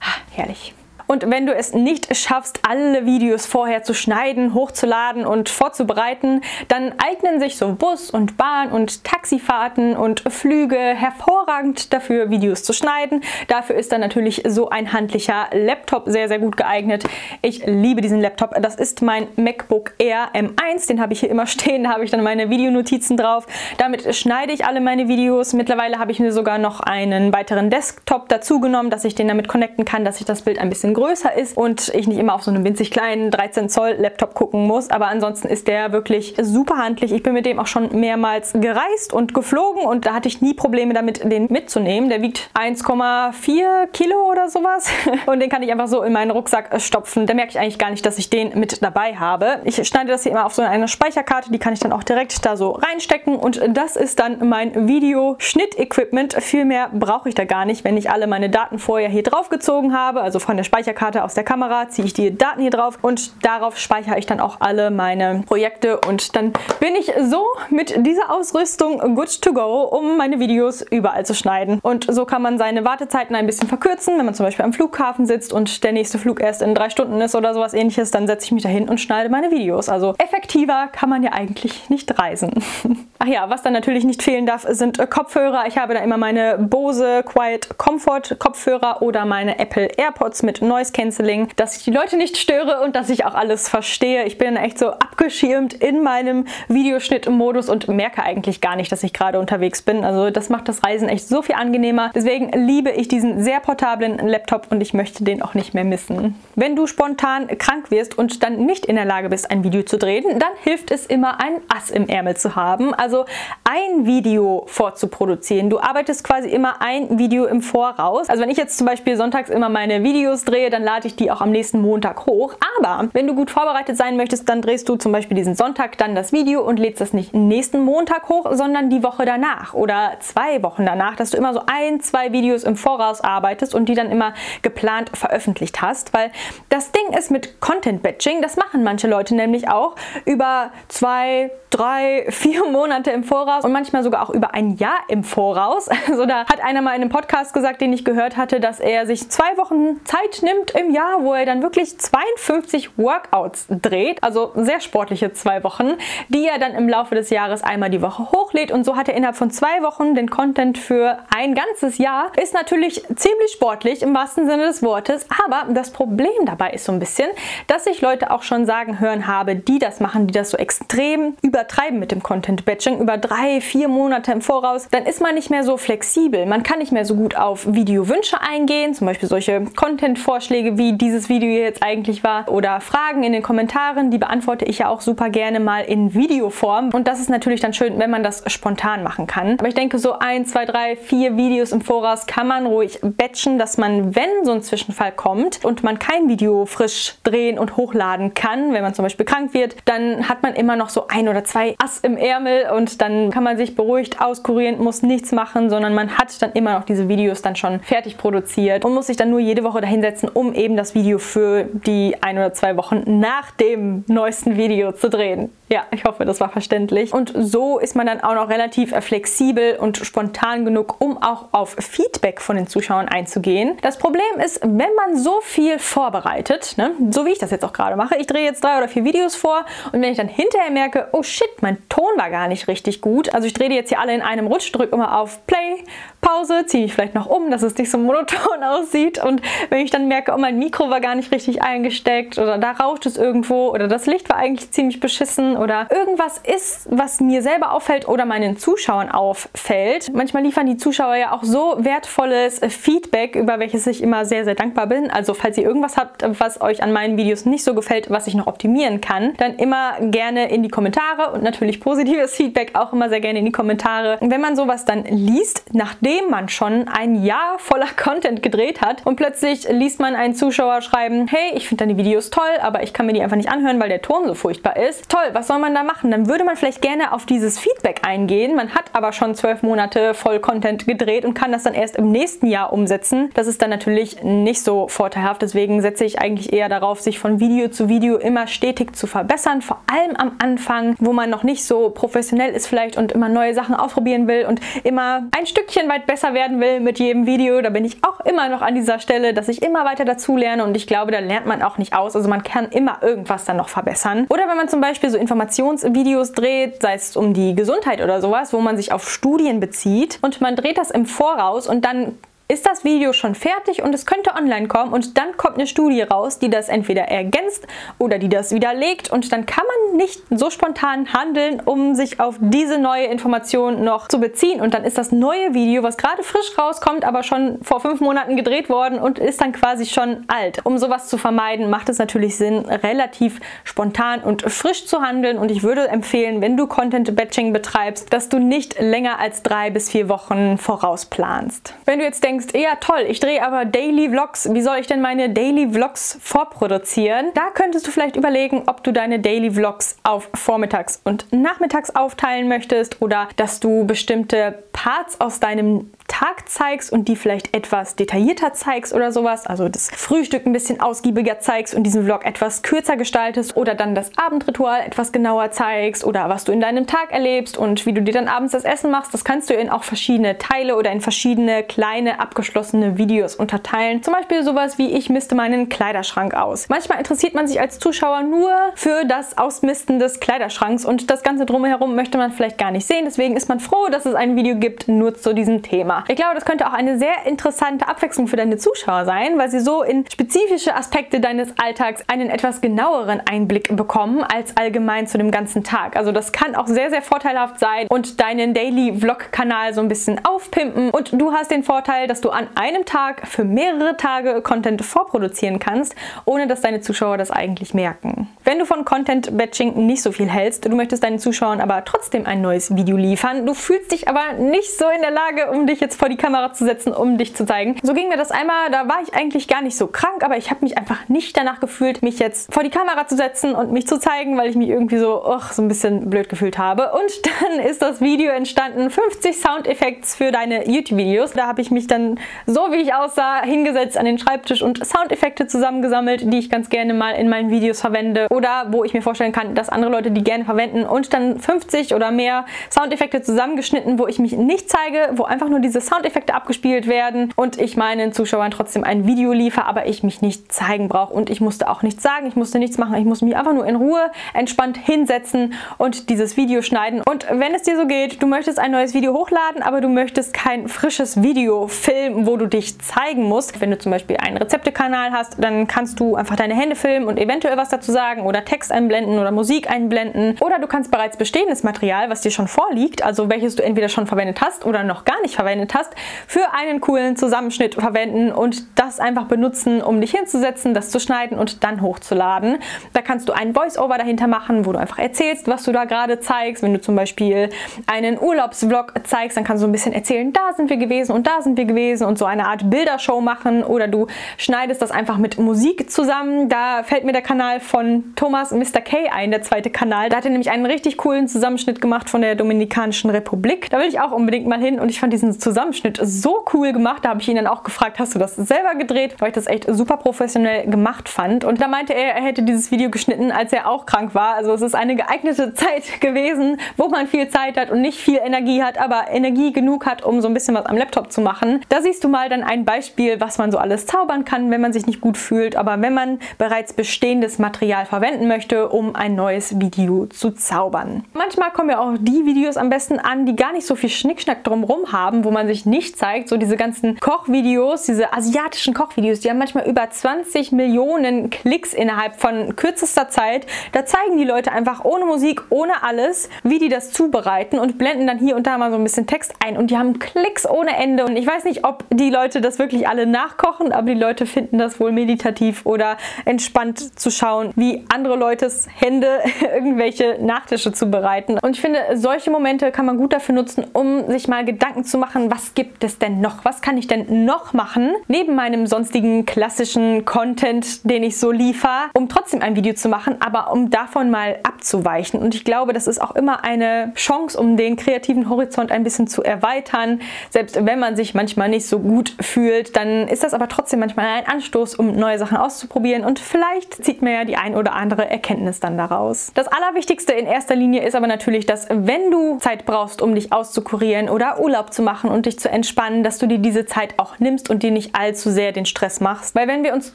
Ah, 0.00 0.20
herrlich. 0.34 0.74
Und 1.06 1.30
wenn 1.30 1.46
du 1.46 1.54
es 1.54 1.72
nicht 1.72 2.14
schaffst, 2.16 2.60
alle 2.68 3.06
Videos 3.06 3.46
vorher 3.46 3.82
zu 3.82 3.94
schneiden, 3.94 4.54
hochzuladen 4.54 5.24
und 5.24 5.48
vorzubereiten, 5.48 6.40
dann 6.68 6.94
eignen 6.98 7.40
sich 7.40 7.56
so 7.56 7.72
Bus 7.74 8.10
und 8.10 8.36
Bahn 8.36 8.72
und 8.72 9.04
Taxifahrten 9.04 9.96
und 9.96 10.20
Flüge 10.32 10.76
hervorragend 10.76 11.92
dafür, 11.92 12.30
Videos 12.30 12.64
zu 12.64 12.72
schneiden. 12.72 13.22
Dafür 13.48 13.76
ist 13.76 13.92
dann 13.92 14.00
natürlich 14.00 14.42
so 14.46 14.68
ein 14.68 14.92
handlicher 14.92 15.46
Laptop 15.52 16.04
sehr, 16.06 16.28
sehr 16.28 16.38
gut 16.38 16.56
geeignet. 16.56 17.04
Ich 17.42 17.64
liebe 17.66 18.00
diesen 18.00 18.20
Laptop. 18.20 18.54
Das 18.60 18.74
ist 18.74 19.02
mein 19.02 19.28
MacBook 19.36 19.92
Air 19.98 20.30
M1. 20.34 20.88
Den 20.88 21.00
habe 21.00 21.12
ich 21.12 21.20
hier 21.20 21.30
immer 21.30 21.46
stehen. 21.46 21.84
Da 21.84 21.90
habe 21.90 22.04
ich 22.04 22.10
dann 22.10 22.22
meine 22.22 22.50
Videonotizen 22.50 23.16
drauf. 23.16 23.46
Damit 23.78 24.14
schneide 24.14 24.52
ich 24.52 24.64
alle 24.64 24.80
meine 24.80 25.08
Videos. 25.08 25.52
Mittlerweile 25.52 25.98
habe 25.98 26.10
ich 26.10 26.18
mir 26.18 26.32
sogar 26.32 26.58
noch 26.58 26.80
einen 26.80 27.32
weiteren 27.32 27.70
Desktop 27.70 28.28
dazu 28.28 28.60
genommen, 28.60 28.90
dass 28.90 29.04
ich 29.04 29.14
den 29.14 29.28
damit 29.28 29.46
connecten 29.48 29.84
kann, 29.84 30.04
dass 30.04 30.20
ich 30.20 30.26
das 30.26 30.42
Bild 30.42 30.58
ein 30.58 30.68
bisschen 30.68 30.94
größer 30.96 31.36
ist 31.36 31.56
und 31.56 31.90
ich 31.94 32.08
nicht 32.08 32.18
immer 32.18 32.34
auf 32.34 32.42
so 32.42 32.50
einem 32.50 32.64
winzig 32.64 32.90
kleinen 32.90 33.30
13 33.30 33.68
Zoll 33.68 33.96
Laptop 33.98 34.34
gucken 34.34 34.66
muss. 34.66 34.88
Aber 34.90 35.08
ansonsten 35.08 35.46
ist 35.46 35.68
der 35.68 35.92
wirklich 35.92 36.34
super 36.40 36.78
handlich. 36.78 37.12
Ich 37.12 37.22
bin 37.22 37.34
mit 37.34 37.44
dem 37.44 37.58
auch 37.58 37.66
schon 37.66 38.00
mehrmals 38.00 38.54
gereist 38.54 39.12
und 39.12 39.34
geflogen 39.34 39.82
und 39.82 40.06
da 40.06 40.14
hatte 40.14 40.28
ich 40.28 40.40
nie 40.40 40.54
Probleme 40.54 40.94
damit, 40.94 41.30
den 41.30 41.48
mitzunehmen. 41.50 42.08
Der 42.08 42.22
wiegt 42.22 42.48
1,4 42.54 43.88
Kilo 43.88 44.30
oder 44.30 44.48
sowas 44.48 44.88
und 45.26 45.40
den 45.40 45.50
kann 45.50 45.62
ich 45.62 45.70
einfach 45.70 45.86
so 45.86 46.02
in 46.02 46.14
meinen 46.14 46.30
Rucksack 46.30 46.80
stopfen. 46.80 47.26
Da 47.26 47.34
merke 47.34 47.50
ich 47.50 47.58
eigentlich 47.58 47.78
gar 47.78 47.90
nicht, 47.90 48.04
dass 48.06 48.16
ich 48.16 48.30
den 48.30 48.58
mit 48.58 48.82
dabei 48.82 49.16
habe. 49.16 49.60
Ich 49.64 49.76
schneide 49.86 50.08
das 50.08 50.22
hier 50.22 50.32
immer 50.32 50.46
auf 50.46 50.54
so 50.54 50.62
eine 50.62 50.88
Speicherkarte, 50.88 51.52
die 51.52 51.58
kann 51.58 51.74
ich 51.74 51.80
dann 51.80 51.92
auch 51.92 52.04
direkt 52.04 52.44
da 52.46 52.56
so 52.56 52.70
reinstecken 52.70 53.36
und 53.36 53.60
das 53.68 53.96
ist 53.96 54.18
dann 54.18 54.48
mein 54.48 54.88
Videoschnitt-Equipment. 54.88 56.42
Viel 56.42 56.64
mehr 56.64 56.88
brauche 56.94 57.28
ich 57.28 57.34
da 57.34 57.44
gar 57.44 57.66
nicht, 57.66 57.84
wenn 57.84 57.98
ich 57.98 58.10
alle 58.10 58.26
meine 58.26 58.48
Daten 58.48 58.78
vorher 58.78 59.10
hier 59.10 59.22
draufgezogen 59.22 59.92
habe, 59.92 60.22
also 60.22 60.38
von 60.38 60.56
der 60.56 60.64
Speicherkarte 60.64 60.85
Speicherkarte 60.86 61.24
aus 61.24 61.34
der 61.34 61.42
Kamera, 61.42 61.88
ziehe 61.88 62.06
ich 62.06 62.12
die 62.12 62.38
Daten 62.38 62.60
hier 62.60 62.70
drauf 62.70 63.00
und 63.02 63.44
darauf 63.44 63.76
speichere 63.76 64.18
ich 64.18 64.26
dann 64.26 64.38
auch 64.38 64.60
alle 64.60 64.92
meine 64.92 65.42
Projekte 65.44 65.98
und 65.98 66.36
dann 66.36 66.52
bin 66.78 66.94
ich 66.94 67.12
so 67.28 67.44
mit 67.70 68.06
dieser 68.06 68.30
Ausrüstung 68.30 69.16
good 69.16 69.42
to 69.42 69.52
go, 69.52 69.82
um 69.82 70.16
meine 70.16 70.38
Videos 70.38 70.82
überall 70.82 71.26
zu 71.26 71.34
schneiden. 71.34 71.80
Und 71.82 72.06
so 72.08 72.24
kann 72.24 72.40
man 72.40 72.56
seine 72.56 72.84
Wartezeiten 72.84 73.34
ein 73.34 73.46
bisschen 73.46 73.66
verkürzen. 73.66 74.16
Wenn 74.16 74.26
man 74.26 74.34
zum 74.34 74.46
Beispiel 74.46 74.64
am 74.64 74.72
Flughafen 74.72 75.26
sitzt 75.26 75.52
und 75.52 75.82
der 75.82 75.90
nächste 75.90 76.20
Flug 76.20 76.40
erst 76.40 76.62
in 76.62 76.72
drei 76.72 76.88
Stunden 76.88 77.20
ist 77.20 77.34
oder 77.34 77.52
sowas 77.52 77.74
ähnliches, 77.74 78.12
dann 78.12 78.28
setze 78.28 78.46
ich 78.46 78.52
mich 78.52 78.62
dahin 78.62 78.88
und 78.88 79.00
schneide 79.00 79.28
meine 79.28 79.50
Videos. 79.50 79.88
Also 79.88 80.14
effektiver 80.18 80.86
kann 80.92 81.08
man 81.08 81.24
ja 81.24 81.32
eigentlich 81.32 81.90
nicht 81.90 82.16
reisen. 82.16 82.62
Ach 83.18 83.26
ja, 83.26 83.50
was 83.50 83.62
dann 83.62 83.72
natürlich 83.72 84.04
nicht 84.04 84.22
fehlen 84.22 84.46
darf, 84.46 84.64
sind 84.68 84.98
Kopfhörer. 85.10 85.64
Ich 85.66 85.78
habe 85.78 85.94
da 85.94 86.00
immer 86.00 86.16
meine 86.16 86.58
Bose 86.58 87.24
Quiet 87.24 87.76
Comfort 87.76 88.38
Kopfhörer 88.38 89.02
oder 89.02 89.24
meine 89.24 89.58
Apple 89.58 89.88
AirPods 89.96 90.44
mit 90.44 90.62
Noise 90.76 90.92
Cancelling, 90.92 91.48
dass 91.56 91.78
ich 91.78 91.84
die 91.84 91.90
Leute 91.90 92.18
nicht 92.18 92.36
störe 92.36 92.82
und 92.82 92.96
dass 92.96 93.08
ich 93.08 93.24
auch 93.24 93.34
alles 93.34 93.66
verstehe. 93.66 94.24
Ich 94.24 94.36
bin 94.36 94.56
echt 94.56 94.78
so 94.78 94.88
abgeschirmt 94.88 95.72
in 95.72 96.02
meinem 96.02 96.44
Videoschnitt-Modus 96.68 97.70
und 97.70 97.88
merke 97.88 98.22
eigentlich 98.22 98.60
gar 98.60 98.76
nicht, 98.76 98.92
dass 98.92 99.02
ich 99.02 99.14
gerade 99.14 99.38
unterwegs 99.38 99.80
bin. 99.80 100.04
Also 100.04 100.28
das 100.28 100.50
macht 100.50 100.68
das 100.68 100.84
Reisen 100.84 101.08
echt 101.08 101.28
so 101.28 101.40
viel 101.40 101.54
angenehmer. 101.54 102.10
Deswegen 102.14 102.50
liebe 102.66 102.90
ich 102.90 103.08
diesen 103.08 103.42
sehr 103.42 103.60
portablen 103.60 104.18
Laptop 104.18 104.66
und 104.68 104.82
ich 104.82 104.92
möchte 104.92 105.24
den 105.24 105.40
auch 105.40 105.54
nicht 105.54 105.72
mehr 105.72 105.84
missen. 105.84 106.38
Wenn 106.56 106.76
du 106.76 106.86
spontan 106.86 107.46
krank 107.56 107.90
wirst 107.90 108.18
und 108.18 108.42
dann 108.42 108.66
nicht 108.66 108.84
in 108.84 108.96
der 108.96 109.06
Lage 109.06 109.30
bist, 109.30 109.50
ein 109.50 109.64
Video 109.64 109.82
zu 109.82 109.96
drehen, 109.96 110.38
dann 110.38 110.50
hilft 110.62 110.90
es 110.90 111.06
immer, 111.06 111.40
ein 111.40 111.62
Ass 111.74 111.90
im 111.90 112.06
Ärmel 112.06 112.36
zu 112.36 112.54
haben. 112.54 112.92
Also 112.92 113.24
ein 113.64 114.04
Video 114.04 114.64
vorzuproduzieren. 114.66 115.70
Du 115.70 115.80
arbeitest 115.80 116.22
quasi 116.22 116.50
immer 116.50 116.82
ein 116.82 117.18
Video 117.18 117.46
im 117.46 117.62
Voraus. 117.62 118.28
Also 118.28 118.42
wenn 118.42 118.50
ich 118.50 118.58
jetzt 118.58 118.76
zum 118.76 118.86
Beispiel 118.86 119.16
sonntags 119.16 119.48
immer 119.48 119.70
meine 119.70 120.02
Videos 120.02 120.44
drehe, 120.66 120.70
dann 120.70 120.84
lade 120.84 121.06
ich 121.06 121.16
die 121.16 121.30
auch 121.30 121.40
am 121.40 121.50
nächsten 121.50 121.80
Montag 121.80 122.26
hoch. 122.26 122.54
Aber 122.78 123.08
wenn 123.12 123.26
du 123.26 123.34
gut 123.34 123.50
vorbereitet 123.50 123.96
sein 123.96 124.16
möchtest, 124.16 124.48
dann 124.48 124.62
drehst 124.62 124.88
du 124.88 124.96
zum 124.96 125.12
Beispiel 125.12 125.36
diesen 125.36 125.54
Sonntag 125.54 125.98
dann 125.98 126.14
das 126.14 126.32
Video 126.32 126.62
und 126.62 126.78
lädst 126.78 127.00
das 127.00 127.12
nicht 127.12 127.34
nächsten 127.34 127.80
Montag 127.80 128.28
hoch, 128.28 128.46
sondern 128.52 128.90
die 128.90 129.02
Woche 129.02 129.24
danach 129.24 129.74
oder 129.74 130.12
zwei 130.20 130.62
Wochen 130.62 130.84
danach, 130.84 131.16
dass 131.16 131.30
du 131.30 131.36
immer 131.36 131.54
so 131.54 131.62
ein, 131.66 132.00
zwei 132.00 132.32
Videos 132.32 132.64
im 132.64 132.76
Voraus 132.76 133.20
arbeitest 133.20 133.74
und 133.74 133.88
die 133.88 133.94
dann 133.94 134.10
immer 134.10 134.34
geplant 134.62 135.10
veröffentlicht 135.14 135.82
hast. 135.82 136.12
Weil 136.14 136.30
das 136.68 136.92
Ding 136.92 137.16
ist 137.16 137.30
mit 137.30 137.60
Content 137.60 138.02
Batching, 138.02 138.42
das 138.42 138.56
machen 138.56 138.82
manche 138.82 139.08
Leute 139.08 139.34
nämlich 139.34 139.68
auch 139.68 139.94
über 140.24 140.70
zwei, 140.88 141.50
drei, 141.70 142.26
vier 142.30 142.66
Monate 142.66 143.10
im 143.10 143.24
Voraus 143.24 143.64
und 143.64 143.72
manchmal 143.72 144.02
sogar 144.02 144.22
auch 144.22 144.30
über 144.30 144.54
ein 144.54 144.76
Jahr 144.76 144.98
im 145.08 145.24
Voraus. 145.24 145.88
Also 146.08 146.24
da 146.24 146.46
hat 146.46 146.62
einer 146.62 146.82
mal 146.82 146.94
in 146.94 147.02
einem 147.02 147.10
Podcast 147.10 147.52
gesagt, 147.52 147.80
den 147.80 147.92
ich 147.92 148.04
gehört 148.04 148.36
hatte, 148.36 148.60
dass 148.60 148.80
er 148.80 149.06
sich 149.06 149.28
zwei 149.28 149.56
Wochen 149.56 150.04
Zeit 150.04 150.40
nimmt 150.42 150.55
im 150.74 150.90
Jahr, 150.90 151.22
wo 151.22 151.34
er 151.34 151.46
dann 151.46 151.62
wirklich 151.62 151.98
52 151.98 152.98
Workouts 152.98 153.66
dreht, 153.68 154.22
also 154.22 154.52
sehr 154.54 154.80
sportliche 154.80 155.32
zwei 155.32 155.62
Wochen, 155.64 155.94
die 156.28 156.46
er 156.46 156.58
dann 156.58 156.74
im 156.74 156.88
Laufe 156.88 157.14
des 157.14 157.30
Jahres 157.30 157.62
einmal 157.62 157.90
die 157.90 158.02
Woche 158.02 158.30
hochlädt 158.32 158.72
und 158.72 158.84
so 158.84 158.96
hat 158.96 159.08
er 159.08 159.16
innerhalb 159.16 159.36
von 159.36 159.50
zwei 159.50 159.82
Wochen 159.82 160.14
den 160.14 160.30
Content 160.30 160.78
für 160.78 161.18
ein 161.34 161.54
ganzes 161.54 161.98
Jahr. 161.98 162.32
Ist 162.40 162.54
natürlich 162.54 163.02
ziemlich 163.14 163.52
sportlich 163.52 164.02
im 164.02 164.14
wahrsten 164.14 164.48
Sinne 164.48 164.64
des 164.64 164.82
Wortes, 164.82 165.26
aber 165.44 165.72
das 165.72 165.90
Problem 165.90 166.44
dabei 166.44 166.70
ist 166.70 166.84
so 166.84 166.92
ein 166.92 166.98
bisschen, 166.98 167.28
dass 167.66 167.86
ich 167.86 168.00
Leute 168.00 168.30
auch 168.30 168.42
schon 168.42 168.66
sagen 168.66 169.00
hören 169.00 169.26
habe, 169.26 169.56
die 169.56 169.78
das 169.78 170.00
machen, 170.00 170.26
die 170.26 170.34
das 170.34 170.50
so 170.50 170.56
extrem 170.56 171.36
übertreiben 171.42 171.98
mit 171.98 172.12
dem 172.12 172.22
Content 172.22 172.64
Batching 172.64 172.98
über 173.00 173.18
drei, 173.18 173.60
vier 173.60 173.88
Monate 173.88 174.32
im 174.32 174.40
Voraus, 174.40 174.88
dann 174.90 175.04
ist 175.06 175.20
man 175.20 175.34
nicht 175.34 175.50
mehr 175.50 175.64
so 175.64 175.76
flexibel. 175.76 176.46
Man 176.46 176.62
kann 176.62 176.78
nicht 176.78 176.92
mehr 176.92 177.04
so 177.04 177.14
gut 177.14 177.36
auf 177.36 177.66
Videowünsche 177.66 178.40
eingehen, 178.40 178.94
zum 178.94 179.06
Beispiel 179.06 179.28
solche 179.28 179.64
Content-Vorschläge 179.76 180.45
Themenvorschläge, 180.46 180.78
wie 180.78 180.92
dieses 180.92 181.28
Video 181.28 181.48
jetzt 181.48 181.82
eigentlich 181.82 182.24
war 182.24 182.48
oder 182.48 182.80
Fragen 182.80 183.22
in 183.22 183.32
den 183.32 183.42
Kommentaren, 183.42 184.10
die 184.10 184.18
beantworte 184.18 184.64
ich 184.64 184.78
ja 184.78 184.88
auch 184.88 185.00
super 185.00 185.30
gerne 185.30 185.60
mal 185.60 185.84
in 185.84 186.14
Videoform. 186.14 186.90
Und 186.92 187.08
das 187.08 187.20
ist 187.20 187.30
natürlich 187.30 187.60
dann 187.60 187.72
schön, 187.74 187.98
wenn 187.98 188.10
man 188.10 188.22
das 188.22 188.42
spontan 188.46 189.02
machen 189.02 189.26
kann. 189.26 189.56
Aber 189.58 189.68
ich 189.68 189.74
denke, 189.74 189.98
so 189.98 190.18
ein, 190.18 190.46
zwei, 190.46 190.64
drei, 190.64 190.96
vier 190.96 191.36
Videos 191.36 191.72
im 191.72 191.80
Voraus 191.80 192.26
kann 192.26 192.46
man 192.46 192.66
ruhig 192.66 192.98
batchen, 193.02 193.58
dass 193.58 193.78
man, 193.78 194.14
wenn 194.14 194.44
so 194.44 194.52
ein 194.52 194.62
Zwischenfall 194.62 195.12
kommt 195.12 195.64
und 195.64 195.82
man 195.82 195.98
kein 195.98 196.28
Video 196.28 196.66
frisch 196.66 197.14
drehen 197.24 197.58
und 197.58 197.76
hochladen 197.76 198.34
kann, 198.34 198.72
wenn 198.72 198.82
man 198.82 198.94
zum 198.94 199.04
Beispiel 199.04 199.26
krank 199.26 199.54
wird, 199.54 199.76
dann 199.84 200.28
hat 200.28 200.42
man 200.42 200.54
immer 200.54 200.76
noch 200.76 200.88
so 200.88 201.08
ein 201.08 201.28
oder 201.28 201.44
zwei 201.44 201.74
Ass 201.82 202.00
im 202.00 202.16
Ärmel 202.16 202.70
und 202.76 203.00
dann 203.00 203.30
kann 203.30 203.44
man 203.44 203.56
sich 203.56 203.74
beruhigt 203.74 204.20
auskurieren, 204.20 204.82
muss 204.82 205.02
nichts 205.02 205.32
machen, 205.32 205.70
sondern 205.70 205.94
man 205.94 206.16
hat 206.18 206.40
dann 206.40 206.52
immer 206.52 206.74
noch 206.74 206.84
diese 206.84 207.08
Videos 207.08 207.42
dann 207.42 207.56
schon 207.56 207.80
fertig 207.80 208.16
produziert 208.16 208.84
und 208.84 208.94
muss 208.94 209.06
sich 209.06 209.16
dann 209.16 209.30
nur 209.30 209.40
jede 209.40 209.64
Woche 209.64 209.80
dahinsetzen, 209.80 210.25
um 210.28 210.54
eben 210.54 210.76
das 210.76 210.94
Video 210.94 211.18
für 211.18 211.64
die 211.64 212.16
ein 212.20 212.36
oder 212.36 212.52
zwei 212.52 212.76
Wochen 212.76 213.02
nach 213.20 213.50
dem 213.52 214.04
neuesten 214.08 214.56
Video 214.56 214.92
zu 214.92 215.08
drehen. 215.08 215.50
Ja, 215.68 215.84
ich 215.90 216.04
hoffe, 216.04 216.24
das 216.24 216.40
war 216.40 216.48
verständlich. 216.48 217.12
Und 217.12 217.32
so 217.36 217.80
ist 217.80 217.96
man 217.96 218.06
dann 218.06 218.20
auch 218.20 218.34
noch 218.34 218.48
relativ 218.48 218.94
flexibel 218.94 219.76
und 219.76 219.96
spontan 219.96 220.64
genug, 220.64 221.00
um 221.00 221.20
auch 221.20 221.46
auf 221.50 221.74
Feedback 221.78 222.40
von 222.40 222.56
den 222.56 222.68
Zuschauern 222.68 223.08
einzugehen. 223.08 223.76
Das 223.82 223.98
Problem 223.98 224.22
ist, 224.44 224.60
wenn 224.62 224.94
man 224.94 225.16
so 225.16 225.40
viel 225.42 225.80
vorbereitet, 225.80 226.74
ne, 226.76 226.92
so 227.10 227.26
wie 227.26 227.30
ich 227.30 227.38
das 227.38 227.50
jetzt 227.50 227.64
auch 227.64 227.72
gerade 227.72 227.96
mache, 227.96 228.16
ich 228.16 228.28
drehe 228.28 228.44
jetzt 228.44 228.62
drei 228.62 228.78
oder 228.78 228.88
vier 228.88 229.04
Videos 229.04 229.34
vor 229.34 229.64
und 229.92 230.00
wenn 230.00 230.10
ich 230.12 230.18
dann 230.18 230.28
hinterher 230.28 230.70
merke, 230.70 231.08
oh 231.12 231.24
shit, 231.24 231.50
mein 231.62 231.78
Ton 231.88 232.10
war 232.16 232.30
gar 232.30 232.46
nicht 232.46 232.68
richtig 232.68 233.00
gut, 233.00 233.34
also 233.34 233.46
ich 233.46 233.52
drehe 233.52 233.68
die 233.68 233.74
jetzt 233.74 233.88
hier 233.88 234.00
alle 234.00 234.14
in 234.14 234.22
einem 234.22 234.46
Rutsch, 234.46 234.72
drücke 234.72 234.94
immer 234.94 235.18
auf 235.18 235.46
Play, 235.46 235.84
Pause, 236.26 236.66
ziehe 236.66 236.86
ich 236.86 236.92
vielleicht 236.92 237.14
noch 237.14 237.26
um, 237.26 237.52
dass 237.52 237.62
es 237.62 237.76
nicht 237.76 237.88
so 237.88 237.98
monoton 237.98 238.62
aussieht 238.64 239.22
und 239.22 239.40
wenn 239.70 239.84
ich 239.84 239.92
dann 239.92 240.08
merke, 240.08 240.32
oh 240.34 240.38
mein 240.38 240.58
Mikro 240.58 240.90
war 240.90 241.00
gar 241.00 241.14
nicht 241.14 241.30
richtig 241.30 241.62
eingesteckt 241.62 242.36
oder 242.38 242.58
da 242.58 242.72
rauscht 242.72 243.06
es 243.06 243.16
irgendwo 243.16 243.70
oder 243.70 243.86
das 243.86 244.06
Licht 244.06 244.28
war 244.28 244.36
eigentlich 244.36 244.72
ziemlich 244.72 244.98
beschissen 244.98 245.56
oder 245.56 245.86
irgendwas 245.88 246.38
ist, 246.38 246.88
was 246.90 247.20
mir 247.20 247.42
selber 247.42 247.70
auffällt 247.70 248.08
oder 248.08 248.24
meinen 248.24 248.56
Zuschauern 248.56 249.08
auffällt. 249.08 250.12
Manchmal 250.14 250.42
liefern 250.42 250.66
die 250.66 250.76
Zuschauer 250.76 251.14
ja 251.14 251.30
auch 251.30 251.44
so 251.44 251.76
wertvolles 251.78 252.60
Feedback, 252.70 253.36
über 253.36 253.60
welches 253.60 253.86
ich 253.86 254.02
immer 254.02 254.24
sehr, 254.24 254.44
sehr 254.44 254.56
dankbar 254.56 254.88
bin. 254.88 255.12
Also 255.12 255.32
falls 255.32 255.56
ihr 255.58 255.64
irgendwas 255.64 255.96
habt, 255.96 256.24
was 256.40 256.60
euch 256.60 256.82
an 256.82 256.92
meinen 256.92 257.16
Videos 257.16 257.44
nicht 257.44 257.62
so 257.62 257.72
gefällt, 257.72 258.10
was 258.10 258.26
ich 258.26 258.34
noch 258.34 258.48
optimieren 258.48 259.00
kann, 259.00 259.34
dann 259.36 259.54
immer 259.56 259.92
gerne 260.00 260.50
in 260.50 260.64
die 260.64 260.70
Kommentare 260.70 261.30
und 261.30 261.44
natürlich 261.44 261.78
positives 261.80 262.34
Feedback 262.34 262.72
auch 262.74 262.92
immer 262.92 263.08
sehr 263.10 263.20
gerne 263.20 263.38
in 263.38 263.44
die 263.44 263.52
Kommentare. 263.52 264.18
Und 264.20 264.32
wenn 264.32 264.40
man 264.40 264.56
sowas 264.56 264.84
dann 264.84 265.04
liest, 265.04 265.66
nachdem 265.72 266.15
man 266.30 266.48
schon 266.48 266.88
ein 266.88 267.22
Jahr 267.22 267.58
voller 267.58 267.86
Content 267.96 268.42
gedreht 268.42 268.80
hat 268.80 269.04
und 269.04 269.16
plötzlich 269.16 269.68
liest 269.68 270.00
man 270.00 270.14
einen 270.14 270.34
Zuschauer 270.34 270.82
schreiben, 270.82 271.26
hey, 271.28 271.52
ich 271.54 271.68
finde 271.68 271.84
deine 271.84 271.98
Videos 271.98 272.30
toll, 272.30 272.42
aber 272.60 272.82
ich 272.82 272.92
kann 272.92 273.06
mir 273.06 273.12
die 273.12 273.22
einfach 273.22 273.36
nicht 273.36 273.50
anhören, 273.50 273.80
weil 273.80 273.88
der 273.88 274.02
Ton 274.02 274.26
so 274.26 274.34
furchtbar 274.34 274.76
ist. 274.76 275.08
Toll, 275.08 275.30
was 275.32 275.46
soll 275.46 275.58
man 275.58 275.74
da 275.74 275.82
machen? 275.82 276.10
Dann 276.10 276.28
würde 276.28 276.44
man 276.44 276.56
vielleicht 276.56 276.82
gerne 276.82 277.12
auf 277.12 277.26
dieses 277.26 277.58
Feedback 277.58 278.00
eingehen. 278.06 278.56
Man 278.56 278.74
hat 278.74 278.84
aber 278.92 279.12
schon 279.12 279.34
zwölf 279.34 279.62
Monate 279.62 280.14
voll 280.14 280.40
Content 280.40 280.86
gedreht 280.86 281.24
und 281.24 281.34
kann 281.34 281.52
das 281.52 281.62
dann 281.64 281.74
erst 281.74 281.96
im 281.96 282.10
nächsten 282.10 282.46
Jahr 282.46 282.72
umsetzen. 282.72 283.30
Das 283.34 283.46
ist 283.46 283.62
dann 283.62 283.70
natürlich 283.70 284.22
nicht 284.22 284.62
so 284.62 284.88
vorteilhaft. 284.88 285.42
Deswegen 285.42 285.82
setze 285.82 286.04
ich 286.04 286.20
eigentlich 286.20 286.52
eher 286.52 286.68
darauf, 286.68 287.00
sich 287.00 287.18
von 287.18 287.40
Video 287.40 287.68
zu 287.68 287.88
Video 287.88 288.16
immer 288.16 288.46
stetig 288.46 288.94
zu 288.96 289.06
verbessern. 289.06 289.62
Vor 289.62 289.80
allem 289.92 290.16
am 290.16 290.36
Anfang, 290.38 290.96
wo 290.98 291.12
man 291.12 291.30
noch 291.30 291.42
nicht 291.42 291.64
so 291.64 291.90
professionell 291.90 292.52
ist 292.52 292.66
vielleicht 292.66 292.96
und 292.96 293.12
immer 293.12 293.28
neue 293.28 293.54
Sachen 293.54 293.74
ausprobieren 293.74 294.28
will 294.28 294.46
und 294.46 294.60
immer 294.84 295.28
ein 295.36 295.46
Stückchen 295.46 295.88
weit 295.96 296.06
besser 296.06 296.34
werden 296.34 296.60
will 296.60 296.80
mit 296.80 296.98
jedem 296.98 297.26
Video. 297.26 297.60
Da 297.62 297.70
bin 297.70 297.84
ich 297.84 297.98
auch 298.04 298.20
immer 298.20 298.48
noch 298.48 298.60
an 298.60 298.74
dieser 298.74 298.98
Stelle, 298.98 299.32
dass 299.32 299.48
ich 299.48 299.62
immer 299.62 299.84
weiter 299.84 300.04
dazu 300.04 300.36
lerne 300.36 300.64
und 300.64 300.76
ich 300.76 300.86
glaube, 300.86 301.10
da 301.10 301.20
lernt 301.20 301.46
man 301.46 301.62
auch 301.62 301.78
nicht 301.78 301.94
aus. 301.94 302.14
Also 302.14 302.28
man 302.28 302.42
kann 302.42 302.68
immer 302.68 302.98
irgendwas 303.02 303.44
dann 303.44 303.56
noch 303.56 303.68
verbessern. 303.68 304.26
Oder 304.28 304.48
wenn 304.48 304.56
man 304.56 304.68
zum 304.68 304.80
Beispiel 304.80 305.10
so 305.10 305.16
Informationsvideos 305.16 306.32
dreht, 306.32 306.82
sei 306.82 306.94
es 306.94 307.16
um 307.16 307.32
die 307.32 307.54
Gesundheit 307.54 308.02
oder 308.02 308.20
sowas, 308.20 308.52
wo 308.52 308.60
man 308.60 308.76
sich 308.76 308.92
auf 308.92 309.08
Studien 309.08 309.60
bezieht 309.60 310.18
und 310.22 310.40
man 310.40 310.54
dreht 310.56 310.76
das 310.76 310.90
im 310.90 311.06
Voraus 311.06 311.66
und 311.66 311.84
dann 311.84 312.18
ist 312.48 312.64
das 312.64 312.84
Video 312.84 313.12
schon 313.12 313.34
fertig 313.34 313.82
und 313.82 313.92
es 313.92 314.06
könnte 314.06 314.34
online 314.34 314.68
kommen 314.68 314.92
und 314.92 315.18
dann 315.18 315.36
kommt 315.36 315.56
eine 315.56 315.66
Studie 315.66 316.02
raus, 316.02 316.38
die 316.38 316.48
das 316.48 316.68
entweder 316.68 317.02
ergänzt 317.02 317.66
oder 317.98 318.18
die 318.18 318.28
das 318.28 318.52
widerlegt 318.52 319.10
und 319.10 319.32
dann 319.32 319.46
kann 319.46 319.64
man 319.66 319.96
nicht 319.96 320.22
so 320.30 320.50
spontan 320.50 321.12
handeln, 321.12 321.60
um 321.64 321.96
sich 321.96 322.20
auf 322.20 322.36
diese 322.38 322.78
neue 322.78 323.06
Information 323.06 323.82
noch 323.82 324.06
zu 324.06 324.20
beziehen 324.20 324.60
und 324.60 324.74
dann 324.74 324.84
ist 324.84 324.96
das 324.96 325.10
neue 325.10 325.54
Video, 325.54 325.82
was 325.82 325.96
gerade 325.96 326.22
frisch 326.22 326.56
rauskommt, 326.56 327.04
aber 327.04 327.24
schon 327.24 327.58
vor 327.62 327.80
fünf 327.80 328.00
Monaten 328.00 328.36
gedreht 328.36 328.68
worden 328.68 329.00
und 329.00 329.18
ist 329.18 329.40
dann 329.40 329.50
quasi 329.50 329.84
schon 329.84 330.24
alt. 330.28 330.60
Um 330.64 330.78
sowas 330.78 331.08
zu 331.08 331.18
vermeiden, 331.18 331.68
macht 331.68 331.88
es 331.88 331.98
natürlich 331.98 332.36
Sinn, 332.36 332.58
relativ 332.66 333.40
spontan 333.64 334.20
und 334.20 334.42
frisch 334.42 334.86
zu 334.86 335.00
handeln 335.00 335.38
und 335.38 335.50
ich 335.50 335.64
würde 335.64 335.88
empfehlen, 335.88 336.40
wenn 336.40 336.56
du 336.56 336.68
Content 336.68 337.16
Batching 337.16 337.52
betreibst, 337.52 338.12
dass 338.12 338.28
du 338.28 338.38
nicht 338.38 338.80
länger 338.80 339.18
als 339.18 339.42
drei 339.42 339.70
bis 339.70 339.90
vier 339.90 340.08
Wochen 340.08 340.58
vorausplanst. 340.58 341.74
Wenn 341.86 341.98
du 341.98 342.04
jetzt 342.04 342.22
denkst, 342.22 342.35
denkst, 342.36 342.54
ja 342.54 342.76
toll, 342.80 343.06
ich 343.08 343.20
drehe 343.20 343.42
aber 343.42 343.64
Daily 343.64 344.10
Vlogs, 344.10 344.52
wie 344.52 344.60
soll 344.60 344.76
ich 344.78 344.86
denn 344.86 345.00
meine 345.00 345.30
Daily 345.30 345.70
Vlogs 345.70 346.18
vorproduzieren? 346.20 347.30
Da 347.34 347.50
könntest 347.54 347.86
du 347.86 347.90
vielleicht 347.90 348.16
überlegen, 348.16 348.64
ob 348.66 348.82
du 348.84 348.92
deine 348.92 349.20
Daily 349.20 349.50
Vlogs 349.50 349.96
auf 350.02 350.28
vormittags 350.34 351.00
und 351.04 351.26
nachmittags 351.32 351.94
aufteilen 351.94 352.48
möchtest 352.48 353.00
oder 353.00 353.28
dass 353.36 353.60
du 353.60 353.86
bestimmte 353.86 354.62
Parts 354.72 355.20
aus 355.20 355.40
deinem 355.40 355.90
Tag 356.08 356.48
zeigst 356.48 356.92
und 356.92 357.08
die 357.08 357.16
vielleicht 357.16 357.54
etwas 357.54 357.96
detaillierter 357.96 358.52
zeigst 358.52 358.94
oder 358.94 359.10
sowas, 359.10 359.46
also 359.46 359.68
das 359.68 359.90
Frühstück 359.90 360.46
ein 360.46 360.52
bisschen 360.52 360.80
ausgiebiger 360.80 361.40
zeigst 361.40 361.74
und 361.74 361.82
diesen 361.82 362.04
Vlog 362.04 362.24
etwas 362.24 362.62
kürzer 362.62 362.96
gestaltest 362.96 363.56
oder 363.56 363.74
dann 363.74 363.94
das 363.94 364.10
Abendritual 364.16 364.80
etwas 364.80 365.12
genauer 365.12 365.50
zeigst 365.50 366.04
oder 366.04 366.28
was 366.28 366.44
du 366.44 366.52
in 366.52 366.60
deinem 366.60 366.86
Tag 366.86 367.10
erlebst 367.12 367.58
und 367.58 367.86
wie 367.86 367.92
du 367.92 368.02
dir 368.02 368.12
dann 368.12 368.28
abends 368.28 368.52
das 368.52 368.64
Essen 368.64 368.90
machst, 368.90 369.12
das 369.12 369.24
kannst 369.24 369.50
du 369.50 369.54
in 369.54 369.68
auch 369.68 369.82
verschiedene 369.82 370.38
Teile 370.38 370.76
oder 370.76 370.92
in 370.92 371.00
verschiedene 371.00 371.64
kleine 371.64 372.20
abgeschlossene 372.26 372.98
Videos 372.98 373.36
unterteilen. 373.36 374.02
Zum 374.02 374.12
Beispiel 374.12 374.42
sowas 374.42 374.78
wie 374.78 374.92
ich 374.92 375.08
misste 375.08 375.36
meinen 375.36 375.68
Kleiderschrank 375.68 376.34
aus. 376.34 376.68
Manchmal 376.68 376.98
interessiert 376.98 377.34
man 377.34 377.46
sich 377.46 377.60
als 377.60 377.78
Zuschauer 377.78 378.22
nur 378.22 378.50
für 378.74 379.04
das 379.04 379.38
Ausmisten 379.38 380.00
des 380.00 380.18
Kleiderschranks 380.18 380.84
und 380.84 381.08
das 381.10 381.22
Ganze 381.22 381.46
drumherum 381.46 381.94
möchte 381.94 382.18
man 382.18 382.32
vielleicht 382.32 382.58
gar 382.58 382.72
nicht 382.72 382.86
sehen. 382.86 383.04
Deswegen 383.04 383.36
ist 383.36 383.48
man 383.48 383.60
froh, 383.60 383.86
dass 383.90 384.06
es 384.06 384.14
ein 384.14 384.34
Video 384.34 384.56
gibt 384.56 384.88
nur 384.88 385.14
zu 385.14 385.34
diesem 385.34 385.62
Thema. 385.62 386.04
Ich 386.08 386.16
glaube, 386.16 386.34
das 386.34 386.44
könnte 386.44 386.66
auch 386.66 386.72
eine 386.72 386.98
sehr 386.98 387.26
interessante 387.26 387.86
Abwechslung 387.86 388.26
für 388.26 388.36
deine 388.36 388.56
Zuschauer 388.56 389.04
sein, 389.04 389.38
weil 389.38 389.50
sie 389.50 389.60
so 389.60 389.82
in 389.82 390.04
spezifische 390.10 390.74
Aspekte 390.74 391.20
deines 391.20 391.50
Alltags 391.62 392.02
einen 392.08 392.28
etwas 392.28 392.60
genaueren 392.60 393.22
Einblick 393.24 393.76
bekommen 393.76 394.24
als 394.24 394.56
allgemein 394.56 395.06
zu 395.06 395.16
dem 395.18 395.30
ganzen 395.30 395.62
Tag. 395.62 395.96
Also 395.96 396.10
das 396.10 396.32
kann 396.32 396.56
auch 396.56 396.66
sehr, 396.66 396.90
sehr 396.90 397.02
vorteilhaft 397.02 397.60
sein 397.60 397.86
und 397.88 398.20
deinen 398.20 398.52
Daily 398.52 398.98
Vlog-Kanal 398.98 399.74
so 399.74 399.80
ein 399.80 399.88
bisschen 399.88 400.24
aufpimpen. 400.24 400.90
Und 400.90 401.12
du 401.12 401.32
hast 401.32 401.50
den 401.50 401.62
Vorteil, 401.62 402.06
dass 402.06 402.15
du 402.20 402.30
an 402.30 402.48
einem 402.54 402.84
Tag 402.84 403.26
für 403.26 403.44
mehrere 403.44 403.96
Tage 403.96 404.42
Content 404.42 404.84
vorproduzieren 404.84 405.58
kannst, 405.58 405.94
ohne 406.24 406.46
dass 406.46 406.60
deine 406.60 406.80
Zuschauer 406.80 407.18
das 407.18 407.30
eigentlich 407.30 407.74
merken. 407.74 408.28
Wenn 408.44 408.58
du 408.58 408.64
von 408.64 408.84
Content 408.84 409.36
Batching 409.36 409.86
nicht 409.86 410.02
so 410.02 410.12
viel 410.12 410.28
hältst, 410.28 410.64
du 410.64 410.74
möchtest 410.74 411.02
deinen 411.02 411.18
Zuschauern 411.18 411.60
aber 411.60 411.84
trotzdem 411.84 412.26
ein 412.26 412.40
neues 412.40 412.74
Video 412.74 412.96
liefern, 412.96 413.46
du 413.46 413.54
fühlst 413.54 413.92
dich 413.92 414.08
aber 414.08 414.34
nicht 414.34 414.76
so 414.76 414.88
in 414.88 415.02
der 415.02 415.10
Lage, 415.10 415.50
um 415.50 415.66
dich 415.66 415.80
jetzt 415.80 415.98
vor 415.98 416.08
die 416.08 416.16
Kamera 416.16 416.52
zu 416.52 416.64
setzen, 416.64 416.92
um 416.92 417.18
dich 417.18 417.34
zu 417.34 417.44
zeigen. 417.44 417.76
So 417.82 417.94
ging 417.94 418.08
mir 418.08 418.16
das 418.16 418.30
einmal, 418.30 418.70
da 418.70 418.88
war 418.88 419.00
ich 419.02 419.14
eigentlich 419.14 419.48
gar 419.48 419.62
nicht 419.62 419.76
so 419.76 419.86
krank, 419.86 420.22
aber 420.22 420.36
ich 420.36 420.50
habe 420.50 420.64
mich 420.64 420.78
einfach 420.78 421.08
nicht 421.08 421.36
danach 421.36 421.60
gefühlt, 421.60 422.02
mich 422.02 422.18
jetzt 422.18 422.52
vor 422.52 422.62
die 422.62 422.70
Kamera 422.70 423.06
zu 423.06 423.16
setzen 423.16 423.54
und 423.54 423.72
mich 423.72 423.86
zu 423.86 423.98
zeigen, 423.98 424.36
weil 424.36 424.48
ich 424.48 424.56
mich 424.56 424.68
irgendwie 424.68 424.98
so, 424.98 425.22
oh, 425.24 425.40
so 425.52 425.62
ein 425.62 425.68
bisschen 425.68 426.08
blöd 426.10 426.28
gefühlt 426.28 426.58
habe. 426.58 426.92
Und 426.92 427.12
dann 427.40 427.60
ist 427.60 427.82
das 427.82 428.00
Video 428.00 428.30
entstanden, 428.30 428.90
50 428.90 429.36
Soundeffekte 429.36 430.06
für 430.06 430.30
deine 430.30 430.68
YouTube-Videos. 430.68 431.32
Da 431.32 431.46
habe 431.46 431.60
ich 431.60 431.70
mich 431.70 431.86
dann, 431.86 432.05
so 432.46 432.70
wie 432.70 432.76
ich 432.76 432.94
aussah, 432.94 433.42
hingesetzt 433.42 433.98
an 433.98 434.04
den 434.04 434.18
Schreibtisch 434.18 434.62
und 434.62 434.84
Soundeffekte 434.84 435.46
zusammengesammelt, 435.46 436.32
die 436.32 436.38
ich 436.38 436.50
ganz 436.50 436.68
gerne 436.68 436.94
mal 436.94 437.12
in 437.12 437.28
meinen 437.28 437.50
Videos 437.50 437.80
verwende 437.80 438.26
oder 438.30 438.66
wo 438.70 438.84
ich 438.84 438.94
mir 438.94 439.02
vorstellen 439.02 439.32
kann, 439.32 439.54
dass 439.54 439.68
andere 439.68 439.90
Leute 439.90 440.10
die 440.10 440.22
gerne 440.22 440.44
verwenden 440.44 440.84
und 440.84 441.12
dann 441.12 441.40
50 441.40 441.94
oder 441.94 442.10
mehr 442.10 442.46
Soundeffekte 442.70 443.22
zusammengeschnitten, 443.22 443.98
wo 443.98 444.06
ich 444.06 444.18
mich 444.18 444.32
nicht 444.32 444.70
zeige, 444.70 445.10
wo 445.14 445.24
einfach 445.24 445.48
nur 445.48 445.60
diese 445.60 445.80
Soundeffekte 445.80 446.34
abgespielt 446.34 446.86
werden 446.86 447.32
und 447.36 447.60
ich 447.60 447.76
meinen 447.76 448.12
Zuschauern 448.12 448.50
trotzdem 448.50 448.84
ein 448.84 449.06
Video 449.06 449.32
liefere, 449.32 449.66
aber 449.66 449.86
ich 449.86 450.02
mich 450.02 450.22
nicht 450.22 450.52
zeigen 450.52 450.88
brauche 450.88 451.12
und 451.12 451.30
ich 451.30 451.40
musste 451.40 451.68
auch 451.68 451.82
nichts 451.82 452.02
sagen, 452.02 452.26
ich 452.26 452.36
musste 452.36 452.58
nichts 452.58 452.78
machen, 452.78 452.94
ich 452.96 453.04
musste 453.04 453.24
mich 453.24 453.36
einfach 453.36 453.52
nur 453.52 453.66
in 453.66 453.76
Ruhe 453.76 454.10
entspannt 454.34 454.78
hinsetzen 454.78 455.54
und 455.78 456.08
dieses 456.10 456.36
Video 456.36 456.62
schneiden. 456.62 457.02
Und 457.02 457.26
wenn 457.30 457.54
es 457.54 457.62
dir 457.62 457.76
so 457.76 457.86
geht, 457.86 458.22
du 458.22 458.26
möchtest 458.26 458.58
ein 458.58 458.70
neues 458.70 458.94
Video 458.94 459.12
hochladen, 459.12 459.62
aber 459.62 459.80
du 459.80 459.88
möchtest 459.88 460.32
kein 460.32 460.68
frisches 460.68 461.22
Video 461.22 461.68
filmen, 461.68 461.95
filmen, 461.96 462.26
wo 462.26 462.36
du 462.36 462.46
dich 462.46 462.78
zeigen 462.80 463.24
musst. 463.24 463.60
Wenn 463.60 463.70
du 463.70 463.78
zum 463.78 463.92
Beispiel 463.92 464.16
einen 464.16 464.36
Rezeptekanal 464.36 465.12
hast, 465.12 465.42
dann 465.42 465.66
kannst 465.66 466.00
du 466.00 466.16
einfach 466.16 466.36
deine 466.36 466.54
Hände 466.54 466.76
filmen 466.76 467.06
und 467.06 467.18
eventuell 467.18 467.56
was 467.56 467.68
dazu 467.68 467.92
sagen 467.92 468.22
oder 468.22 468.44
Text 468.44 468.72
einblenden 468.72 469.18
oder 469.18 469.30
Musik 469.30 469.70
einblenden. 469.70 470.36
Oder 470.40 470.58
du 470.58 470.66
kannst 470.66 470.90
bereits 470.90 471.16
bestehendes 471.16 471.62
Material, 471.62 472.10
was 472.10 472.20
dir 472.20 472.30
schon 472.30 472.48
vorliegt, 472.48 473.02
also 473.02 473.28
welches 473.28 473.56
du 473.56 473.62
entweder 473.62 473.88
schon 473.88 474.06
verwendet 474.06 474.40
hast 474.40 474.64
oder 474.64 474.82
noch 474.82 475.04
gar 475.04 475.20
nicht 475.22 475.34
verwendet 475.34 475.74
hast, 475.74 475.92
für 476.26 476.52
einen 476.52 476.80
coolen 476.80 477.16
Zusammenschnitt 477.16 477.74
verwenden 477.74 478.32
und 478.32 478.75
das 478.86 479.00
einfach 479.00 479.26
benutzen, 479.26 479.82
um 479.82 480.00
dich 480.00 480.12
hinzusetzen, 480.12 480.74
das 480.74 480.90
zu 480.90 481.00
schneiden 481.00 481.38
und 481.38 481.64
dann 481.64 481.82
hochzuladen. 481.82 482.58
Da 482.92 483.02
kannst 483.02 483.28
du 483.28 483.32
einen 483.32 483.54
Voice-Over 483.54 483.98
dahinter 483.98 484.26
machen, 484.26 484.64
wo 484.64 484.72
du 484.72 484.78
einfach 484.78 484.98
erzählst, 484.98 485.48
was 485.48 485.64
du 485.64 485.72
da 485.72 485.84
gerade 485.84 486.20
zeigst. 486.20 486.62
Wenn 486.62 486.72
du 486.72 486.80
zum 486.80 486.94
Beispiel 486.96 487.50
einen 487.86 488.18
Urlaubsvlog 488.18 488.94
zeigst, 489.04 489.36
dann 489.36 489.44
kannst 489.44 489.62
du 489.62 489.68
ein 489.68 489.72
bisschen 489.72 489.92
erzählen, 489.92 490.32
da 490.32 490.54
sind 490.56 490.70
wir 490.70 490.76
gewesen 490.76 491.12
und 491.12 491.26
da 491.26 491.42
sind 491.42 491.58
wir 491.58 491.64
gewesen 491.64 492.06
und 492.06 492.18
so 492.18 492.24
eine 492.24 492.46
Art 492.46 492.70
Bildershow 492.70 493.20
machen 493.20 493.64
oder 493.64 493.88
du 493.88 494.06
schneidest 494.38 494.80
das 494.82 494.90
einfach 494.90 495.18
mit 495.18 495.38
Musik 495.38 495.90
zusammen. 495.90 496.48
Da 496.48 496.82
fällt 496.84 497.04
mir 497.04 497.12
der 497.12 497.22
Kanal 497.22 497.60
von 497.60 498.12
Thomas 498.16 498.52
Mr. 498.52 498.80
K 498.80 499.10
ein, 499.12 499.30
der 499.30 499.42
zweite 499.42 499.70
Kanal. 499.70 500.08
Da 500.08 500.18
hat 500.18 500.24
er 500.24 500.30
nämlich 500.30 500.50
einen 500.50 500.66
richtig 500.66 500.96
coolen 500.96 501.28
Zusammenschnitt 501.28 501.80
gemacht 501.80 502.08
von 502.08 502.20
der 502.20 502.34
Dominikanischen 502.34 503.10
Republik. 503.10 503.70
Da 503.70 503.78
will 503.78 503.88
ich 503.88 504.00
auch 504.00 504.12
unbedingt 504.12 504.46
mal 504.46 504.60
hin 504.60 504.78
und 504.78 504.88
ich 504.88 505.00
fand 505.00 505.12
diesen 505.12 505.38
Zusammenschnitt 505.38 505.98
so 506.02 506.44
cool 506.54 506.72
gemacht. 506.72 507.04
Da 507.04 507.10
habe 507.10 507.20
ich 507.20 507.28
ihn 507.28 507.36
dann 507.36 507.46
auch 507.46 507.62
gefragt, 507.62 507.98
hast 507.98 508.14
du 508.14 508.18
das 508.18 508.36
selber 508.36 508.75
gedreht? 508.76 509.16
Weil 509.18 509.28
ich 509.28 509.34
das 509.34 509.46
echt 509.46 509.66
super 509.68 509.96
professionell 509.96 510.66
gemacht 510.66 511.08
fand. 511.08 511.44
Und 511.44 511.60
da 511.60 511.68
meinte 511.68 511.94
er, 511.94 512.14
er 512.14 512.22
hätte 512.22 512.42
dieses 512.42 512.70
Video 512.70 512.90
geschnitten, 512.90 513.32
als 513.32 513.52
er 513.52 513.68
auch 513.68 513.86
krank 513.86 514.14
war. 514.14 514.34
Also 514.34 514.52
es 514.52 514.62
ist 514.62 514.74
eine 514.74 514.96
geeignete 514.96 515.54
Zeit 515.54 516.00
gewesen, 516.00 516.58
wo 516.76 516.88
man 516.88 517.06
viel 517.06 517.28
Zeit 517.28 517.56
hat 517.56 517.70
und 517.70 517.80
nicht 517.80 517.98
viel 517.98 518.18
Energie 518.22 518.62
hat, 518.62 518.78
aber 518.78 519.06
Energie 519.10 519.52
genug 519.52 519.86
hat, 519.86 520.04
um 520.04 520.20
so 520.20 520.28
ein 520.28 520.34
bisschen 520.34 520.54
was 520.54 520.66
am 520.66 520.76
Laptop 520.76 521.12
zu 521.12 521.20
machen. 521.20 521.60
Da 521.68 521.82
siehst 521.82 522.04
du 522.04 522.08
mal 522.08 522.28
dann 522.28 522.42
ein 522.42 522.64
Beispiel, 522.64 523.20
was 523.20 523.38
man 523.38 523.50
so 523.50 523.58
alles 523.58 523.86
zaubern 523.86 524.24
kann, 524.24 524.50
wenn 524.50 524.60
man 524.60 524.72
sich 524.72 524.86
nicht 524.86 525.00
gut 525.00 525.16
fühlt. 525.16 525.56
Aber 525.56 525.80
wenn 525.80 525.94
man 525.94 526.18
bereits 526.38 526.72
bestehendes 526.72 527.38
Material 527.38 527.86
verwenden 527.86 528.28
möchte, 528.28 528.68
um 528.68 528.94
ein 528.94 529.14
neues 529.14 529.58
Video 529.60 530.06
zu 530.06 530.30
zaubern. 530.32 531.04
Manchmal 531.12 531.50
kommen 531.50 531.70
ja 531.70 531.78
auch 531.78 531.94
die 531.98 532.26
Videos 532.26 532.56
am 532.56 532.70
besten 532.70 532.98
an, 532.98 533.26
die 533.26 533.36
gar 533.36 533.52
nicht 533.52 533.66
so 533.66 533.74
viel 533.74 533.90
Schnickschnack 533.90 534.44
drumherum 534.44 534.92
haben, 534.92 535.24
wo 535.24 535.30
man 535.30 535.46
sich 535.46 535.66
nicht 535.66 535.98
zeigt. 535.98 536.28
So 536.28 536.36
diese 536.36 536.56
ganzen 536.56 536.98
Kochvideos, 537.00 537.84
diese 537.84 538.12
asiatischen 538.12 538.65
Kochvideos, 538.74 539.20
die 539.20 539.30
haben 539.30 539.38
manchmal 539.38 539.68
über 539.68 539.88
20 539.88 540.52
Millionen 540.52 541.30
Klicks 541.30 541.72
innerhalb 541.74 542.20
von 542.20 542.56
kürzester 542.56 543.08
Zeit. 543.08 543.46
Da 543.72 543.84
zeigen 543.86 544.16
die 544.16 544.24
Leute 544.24 544.52
einfach 544.52 544.84
ohne 544.84 545.04
Musik, 545.04 545.42
ohne 545.50 545.82
alles, 545.82 546.28
wie 546.42 546.58
die 546.58 546.68
das 546.68 546.92
zubereiten 546.92 547.58
und 547.58 547.78
blenden 547.78 548.06
dann 548.06 548.18
hier 548.18 548.36
und 548.36 548.46
da 548.46 548.58
mal 548.58 548.70
so 548.70 548.76
ein 548.76 548.84
bisschen 548.84 549.06
Text 549.06 549.34
ein. 549.44 549.56
Und 549.56 549.70
die 549.70 549.78
haben 549.78 549.98
Klicks 549.98 550.48
ohne 550.48 550.76
Ende. 550.76 551.04
Und 551.04 551.16
ich 551.16 551.26
weiß 551.26 551.44
nicht, 551.44 551.64
ob 551.64 551.84
die 551.90 552.10
Leute 552.10 552.40
das 552.40 552.58
wirklich 552.58 552.88
alle 552.88 553.06
nachkochen, 553.06 553.72
aber 553.72 553.86
die 553.86 553.98
Leute 553.98 554.26
finden 554.26 554.58
das 554.58 554.80
wohl 554.80 554.92
meditativ 554.92 555.64
oder 555.64 555.96
entspannt 556.24 556.98
zu 556.98 557.10
schauen, 557.10 557.52
wie 557.56 557.84
andere 557.92 558.16
Leutes 558.16 558.68
Hände 558.74 559.20
irgendwelche 559.40 560.18
Nachtische 560.20 560.72
zubereiten. 560.72 561.38
Und 561.40 561.56
ich 561.56 561.60
finde, 561.60 561.80
solche 561.94 562.30
Momente 562.30 562.70
kann 562.70 562.86
man 562.86 562.96
gut 562.96 563.12
dafür 563.12 563.34
nutzen, 563.34 563.64
um 563.72 564.08
sich 564.10 564.28
mal 564.28 564.44
Gedanken 564.44 564.84
zu 564.84 564.98
machen, 564.98 565.30
was 565.30 565.54
gibt 565.54 565.84
es 565.84 565.98
denn 565.98 566.20
noch? 566.20 566.44
Was 566.44 566.60
kann 566.62 566.78
ich 566.78 566.86
denn 566.86 567.24
noch 567.24 567.52
machen, 567.52 567.94
neben 568.08 568.34
meinem 568.34 568.55
sonstigen 568.64 569.26
klassischen 569.26 570.04
Content, 570.06 570.88
den 570.88 571.02
ich 571.02 571.18
so 571.18 571.30
liefere, 571.30 571.90
um 571.94 572.08
trotzdem 572.08 572.40
ein 572.40 572.56
Video 572.56 572.74
zu 572.74 572.88
machen, 572.88 573.16
aber 573.20 573.52
um 573.52 573.68
davon 573.70 574.08
mal 574.10 574.38
abzuweichen. 574.44 575.20
Und 575.20 575.34
ich 575.34 575.44
glaube, 575.44 575.72
das 575.72 575.86
ist 575.86 576.00
auch 576.00 576.14
immer 576.14 576.44
eine 576.44 576.92
Chance, 576.94 577.38
um 577.38 577.56
den 577.56 577.76
kreativen 577.76 578.30
Horizont 578.30 578.70
ein 578.70 578.84
bisschen 578.84 579.08
zu 579.08 579.22
erweitern. 579.22 580.00
Selbst 580.30 580.64
wenn 580.64 580.78
man 580.78 580.96
sich 580.96 581.14
manchmal 581.14 581.48
nicht 581.48 581.66
so 581.66 581.80
gut 581.80 582.14
fühlt, 582.20 582.76
dann 582.76 583.08
ist 583.08 583.24
das 583.24 583.34
aber 583.34 583.48
trotzdem 583.48 583.80
manchmal 583.80 584.06
ein 584.06 584.26
Anstoß, 584.26 584.76
um 584.76 584.94
neue 584.94 585.18
Sachen 585.18 585.36
auszuprobieren 585.36 586.04
und 586.04 586.18
vielleicht 586.18 586.84
zieht 586.84 587.02
man 587.02 587.12
ja 587.12 587.24
die 587.24 587.36
ein 587.36 587.56
oder 587.56 587.74
andere 587.74 588.08
Erkenntnis 588.08 588.60
dann 588.60 588.78
daraus. 588.78 589.32
Das 589.34 589.48
Allerwichtigste 589.48 590.12
in 590.12 590.26
erster 590.26 590.54
Linie 590.54 590.84
ist 590.84 590.94
aber 590.94 591.06
natürlich, 591.06 591.46
dass 591.46 591.66
wenn 591.70 592.10
du 592.10 592.38
Zeit 592.38 592.64
brauchst, 592.66 593.02
um 593.02 593.14
dich 593.14 593.32
auszukurieren 593.32 594.08
oder 594.08 594.40
Urlaub 594.40 594.72
zu 594.72 594.82
machen 594.82 595.10
und 595.10 595.26
dich 595.26 595.38
zu 595.38 595.50
entspannen, 595.50 596.02
dass 596.02 596.18
du 596.18 596.26
dir 596.26 596.38
diese 596.38 596.66
Zeit 596.66 596.94
auch 596.98 597.18
nimmst 597.18 597.50
und 597.50 597.62
dir 597.62 597.70
nicht 597.70 597.94
allzu 597.94 598.30
sehr 598.30 598.45
den 598.52 598.66
Stress 598.66 599.00
machst. 599.00 599.34
Weil 599.34 599.48
wenn 599.48 599.64
wir 599.64 599.74
uns 599.74 599.94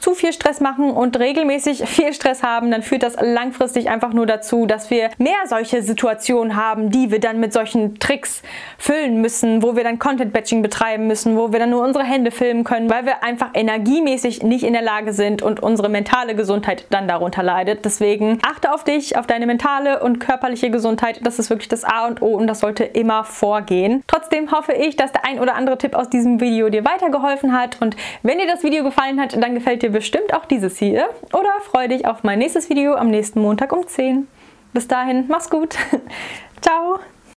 zu 0.00 0.14
viel 0.14 0.32
Stress 0.32 0.60
machen 0.60 0.90
und 0.90 1.18
regelmäßig 1.18 1.84
viel 1.86 2.12
Stress 2.12 2.42
haben, 2.42 2.70
dann 2.70 2.82
führt 2.82 3.02
das 3.02 3.16
langfristig 3.20 3.88
einfach 3.88 4.12
nur 4.12 4.26
dazu, 4.26 4.66
dass 4.66 4.90
wir 4.90 5.10
mehr 5.18 5.36
solche 5.46 5.82
Situationen 5.82 6.56
haben, 6.56 6.90
die 6.90 7.10
wir 7.10 7.20
dann 7.20 7.40
mit 7.40 7.52
solchen 7.52 7.98
Tricks 7.98 8.42
füllen 8.78 9.20
müssen, 9.20 9.62
wo 9.62 9.76
wir 9.76 9.84
dann 9.84 9.98
Content-Batching 9.98 10.62
betreiben 10.62 11.06
müssen, 11.06 11.36
wo 11.36 11.52
wir 11.52 11.58
dann 11.58 11.70
nur 11.70 11.82
unsere 11.82 12.04
Hände 12.04 12.30
filmen 12.30 12.64
können, 12.64 12.90
weil 12.90 13.06
wir 13.06 13.22
einfach 13.22 13.50
energiemäßig 13.54 14.42
nicht 14.42 14.64
in 14.64 14.72
der 14.72 14.82
Lage 14.82 15.12
sind 15.12 15.42
und 15.42 15.60
unsere 15.60 15.88
mentale 15.88 16.34
Gesundheit 16.34 16.86
dann 16.90 17.08
darunter 17.08 17.42
leidet. 17.42 17.84
Deswegen 17.84 18.38
achte 18.42 18.72
auf 18.72 18.84
dich, 18.84 19.16
auf 19.16 19.26
deine 19.26 19.46
mentale 19.46 20.02
und 20.02 20.18
körperliche 20.18 20.70
Gesundheit. 20.70 21.20
Das 21.24 21.38
ist 21.38 21.50
wirklich 21.50 21.68
das 21.68 21.84
A 21.84 22.06
und 22.06 22.22
O 22.22 22.34
und 22.34 22.46
das 22.46 22.60
sollte 22.60 22.84
immer 22.84 23.24
vorgehen. 23.24 24.02
Trotzdem 24.06 24.50
hoffe 24.52 24.72
ich, 24.72 24.96
dass 24.96 25.12
der 25.12 25.24
ein 25.24 25.40
oder 25.40 25.54
andere 25.54 25.78
Tipp 25.78 25.94
aus 25.94 26.08
diesem 26.10 26.40
Video 26.40 26.68
dir 26.68 26.84
weitergeholfen 26.84 27.52
hat 27.52 27.80
und 27.80 27.96
wenn 28.22 28.38
dir 28.42 28.52
das 28.52 28.62
Video 28.62 28.82
gefallen 28.84 29.20
hat, 29.20 29.40
dann 29.40 29.54
gefällt 29.54 29.82
dir 29.82 29.90
bestimmt 29.90 30.34
auch 30.34 30.44
dieses 30.44 30.78
hier 30.78 31.08
oder 31.32 31.50
freue 31.62 31.88
dich 31.88 32.06
auf 32.06 32.24
mein 32.24 32.38
nächstes 32.38 32.68
Video 32.68 32.94
am 32.94 33.08
nächsten 33.08 33.40
Montag 33.40 33.72
um 33.72 33.86
10. 33.86 34.26
Bis 34.72 34.88
dahin, 34.88 35.26
mach's 35.28 35.50
gut. 35.50 35.76
Ciao. 36.60 36.98